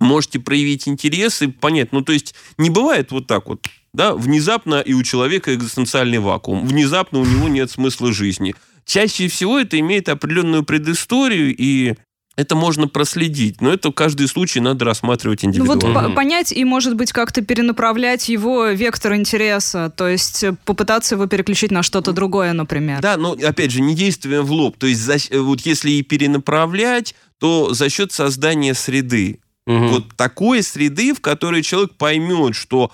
[0.00, 1.92] можете проявить интерес и понять.
[1.92, 6.66] Ну, то есть не бывает вот так вот, да, внезапно и у человека экзистенциальный вакуум,
[6.66, 8.54] внезапно у него нет смысла жизни.
[8.86, 11.94] Чаще всего это имеет определенную предысторию, и
[12.36, 16.08] это можно проследить, но это каждый случай надо рассматривать Ну вот индивидуально.
[16.10, 21.26] по- понять и, может быть, как-то перенаправлять его вектор интереса, то есть э, попытаться его
[21.26, 23.02] переключить на что-то другое, например.
[23.02, 24.76] Да, но опять же, не действуем в лоб.
[24.78, 29.40] То есть, за- вот если и перенаправлять, то за счет создания среды.
[29.66, 29.88] Мгм.
[29.88, 32.90] Вот такой среды, в которой человек поймет, что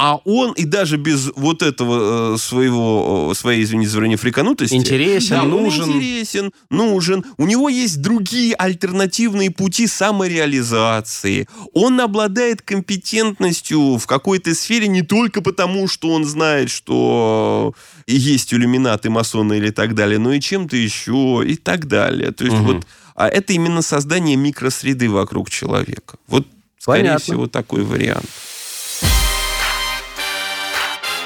[0.00, 4.74] а он и даже без вот этого э, своего, э, своей, извините за фриканутости...
[4.74, 5.90] Интересен, Да, нужен.
[5.90, 7.24] интересен, нужен.
[7.36, 11.48] У него есть другие альтернативные пути самореализации.
[11.74, 17.74] Он обладает компетентностью в какой-то сфере не только потому, что он знает, что
[18.06, 22.30] есть иллюминаты, масоны или так далее, но и чем-то еще и так далее.
[22.30, 22.66] То есть Мгм.
[22.66, 22.86] вот
[23.18, 26.18] а это именно создание микросреды вокруг человека.
[26.28, 26.46] Вот,
[26.78, 27.18] скорее Понятно.
[27.18, 28.28] всего, такой вариант.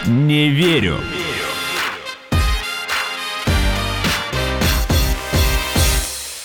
[0.07, 0.99] Не верю.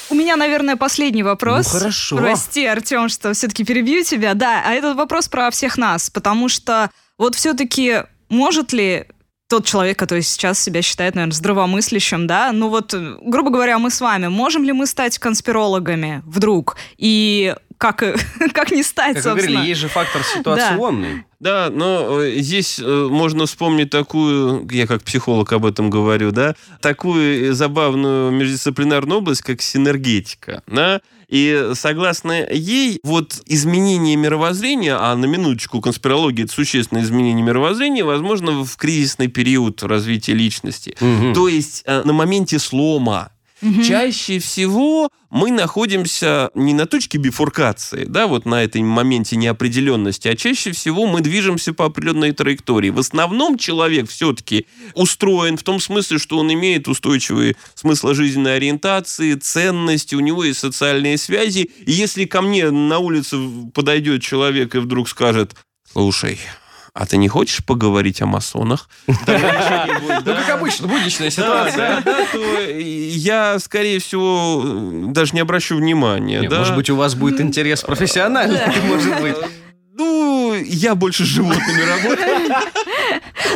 [0.09, 1.71] У меня, наверное, последний вопрос.
[1.73, 2.17] Ну, хорошо.
[2.17, 4.33] Прости, Артем, что все-таки перебью тебя.
[4.33, 9.05] Да, а этот вопрос про всех нас, потому что вот все-таки может ли
[9.47, 13.89] тот человек, который сейчас себя считает, наверное, здравомыслящим, да, ну вот, э, грубо говоря, мы
[13.89, 16.77] с вами, можем ли мы стать конспирологами вдруг?
[16.97, 18.03] И как,
[18.53, 19.53] как не стать, Как собственно?
[19.53, 21.23] говорили, есть же фактор ситуационный.
[21.39, 26.55] Да, но э, здесь э, можно вспомнить такую, я как психолог об этом говорю, да,
[26.81, 35.15] такую э, забавную междисциплинарную область, как синергетика, да, и согласно ей, вот изменение мировоззрения, а
[35.15, 40.95] на минуточку конспирология это существенное изменение мировоззрения, возможно в кризисный период развития личности.
[40.99, 41.33] Мгм.
[41.33, 43.31] То есть э, на моменте слома.
[43.61, 43.83] Мгм.
[43.83, 50.35] Чаще всего мы находимся не на точке бифуркации, да, вот на этом моменте неопределенности, а
[50.35, 52.91] чаще всего мы движемся по определенной траектории.
[52.91, 59.33] В основном человек все-таки устроен в том смысле, что он имеет устойчивые смысла жизненной ориентации,
[59.33, 61.69] ценности, у него есть социальные связи.
[61.79, 63.37] И если ко мне на улице
[63.73, 65.55] подойдет человек и вдруг скажет,
[65.91, 66.37] слушай,
[66.99, 68.89] а ты не хочешь поговорить о масонах?
[69.05, 70.35] Ну, да?
[70.35, 72.03] как обычно, будничная ситуация.
[72.75, 74.63] я, скорее всего,
[75.11, 76.49] даже не обращу внимания.
[76.49, 79.35] Может быть, у вас будет интерес профессиональный, может быть.
[79.93, 82.55] Ну, я больше с животными работаю.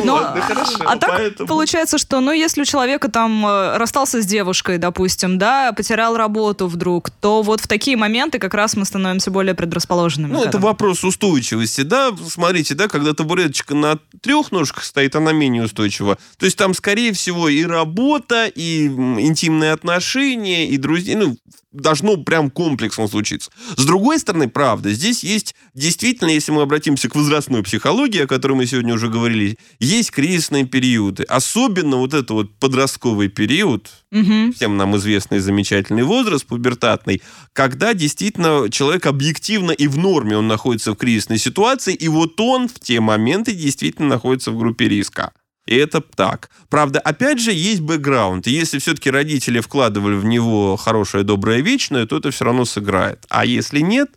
[0.04, 4.22] Но- Ладно, хорошо, А так поэтому- получается, что, ну, если у человека там э, расстался
[4.22, 8.84] с девушкой, допустим, да, потерял работу вдруг, то вот в такие моменты как раз мы
[8.84, 10.32] становимся более предрасположенными.
[10.32, 12.10] Ну, это вопрос устойчивости, да.
[12.28, 16.16] Смотрите, да, когда табуреточка на трех ножках стоит, она менее устойчива.
[16.38, 21.16] То есть там, скорее всего, и работа, и интимные отношения, и друзья.
[21.18, 21.36] Ну,
[21.72, 23.50] должно прям комплексно случиться.
[23.76, 28.52] С другой стороны, правда, здесь есть действительно, если мы обратимся к возрастной психологии, о которой
[28.52, 31.22] мы сегодня уже говорили, есть кризисные периоды.
[31.24, 34.52] Особенно вот это вот подростковый период, Мгм.
[34.52, 37.22] всем нам известный замечательный возраст пубертатный,
[37.54, 42.68] когда действительно человек объективно и в норме он находится в кризисной ситуации, и вот он
[42.68, 45.32] в те моменты действительно находится в группе риска.
[45.66, 46.50] И это так.
[46.68, 48.46] Правда, опять же, есть бэкграунд.
[48.48, 53.24] Если все-таки родители вкладывали в него хорошее, доброе, вечное, то это все равно сыграет.
[53.28, 54.10] А если нет,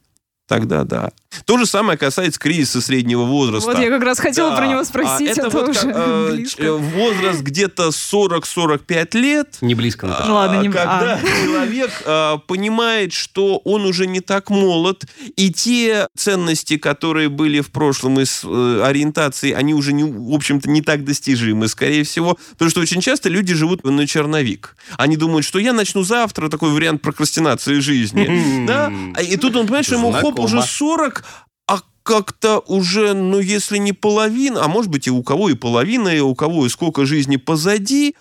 [0.48, 1.12] тогда да.
[1.46, 3.72] То же самое касается кризиса среднего возраста.
[3.72, 4.56] Вот я как раз хотела Да.
[4.58, 6.62] про него А спросить, это это вот уже как, э, близко.
[6.64, 10.28] ч- возраст где-то 40-45 лет, Не близко, Наташа.
[10.30, 11.44] Ну ладно, не- когда а.
[11.44, 17.70] человек а, понимает, что он уже не так молод, и те ценности, которые были в
[17.72, 22.70] прошлом из э, ориентации, они уже, не, в общем-то, не так достижимы, скорее всего, потому
[22.72, 24.76] что очень часто люди живут на черновик.
[24.98, 28.66] Они думают, что я начну завтра, такой вариант прокрастинации жизни.
[28.68, 28.92] да?
[29.16, 30.60] А- И тут он понимает, что ему хоп, Знакомо.
[30.60, 31.24] уже 40,
[31.68, 36.10] а как-то уже, ну, если не половина, а может быть и у кого и половина,
[36.10, 38.16] и у кого и сколько жизни позади,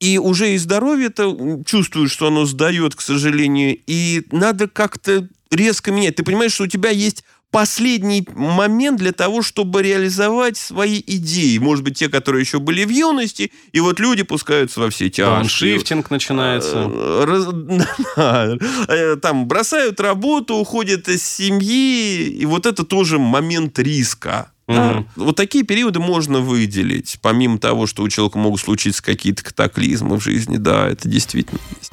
[0.00, 5.90] и уже и здоровье-то м, чувствует, что оно сдает, к сожалению, и надо как-то резко
[5.90, 6.16] менять.
[6.16, 11.58] Ты понимаешь, что у тебя есть последний момент для того, чтобы реализовать свои идеи.
[11.58, 15.26] Может быть, те, которые еще были в юности, и вот люди пускаются во все тяжкие.
[15.36, 16.86] Тауншифтинг начинается.
[16.88, 17.86] Э, раз-
[18.16, 18.56] да,
[18.88, 24.50] э, Там бросают работу, уходят из семьи, и вот это тоже момент риска.
[24.66, 25.06] Угу.
[25.16, 30.22] Вот такие периоды можно выделить, помимо того, что у человека могут случиться какие-то катаклизмы в
[30.22, 30.58] жизни.
[30.58, 31.92] Да, это действительно есть.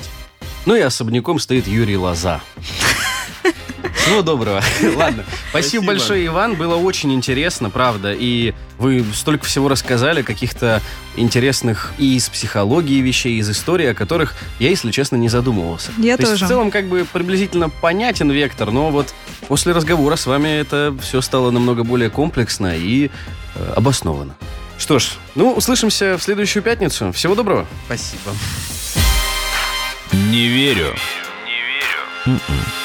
[0.66, 2.42] Ну и особняком стоит Юрий Лоза.
[3.94, 4.62] Всего доброго.
[4.96, 5.24] Ладно.
[5.50, 6.56] Спасибо, Спасибо большое, Иван.
[6.56, 8.14] Было очень интересно, правда.
[8.14, 10.82] И вы столько всего рассказали, каких-то
[11.16, 15.92] интересных и из психологии вещей, из истории, о которых я, если честно, не задумывался.
[15.98, 16.34] Я То тоже.
[16.34, 19.14] Есть, в целом, как бы приблизительно понятен вектор, но вот
[19.48, 23.10] после разговора с вами это все стало намного более комплексно и
[23.56, 24.36] э, обоснованно.
[24.78, 27.12] Что ж, ну, услышимся в следующую пятницу.
[27.14, 27.66] Всего доброго.
[27.86, 28.32] Спасибо.
[30.12, 30.96] Не верю.
[31.46, 32.40] Не верю.
[32.50, 32.85] М-м.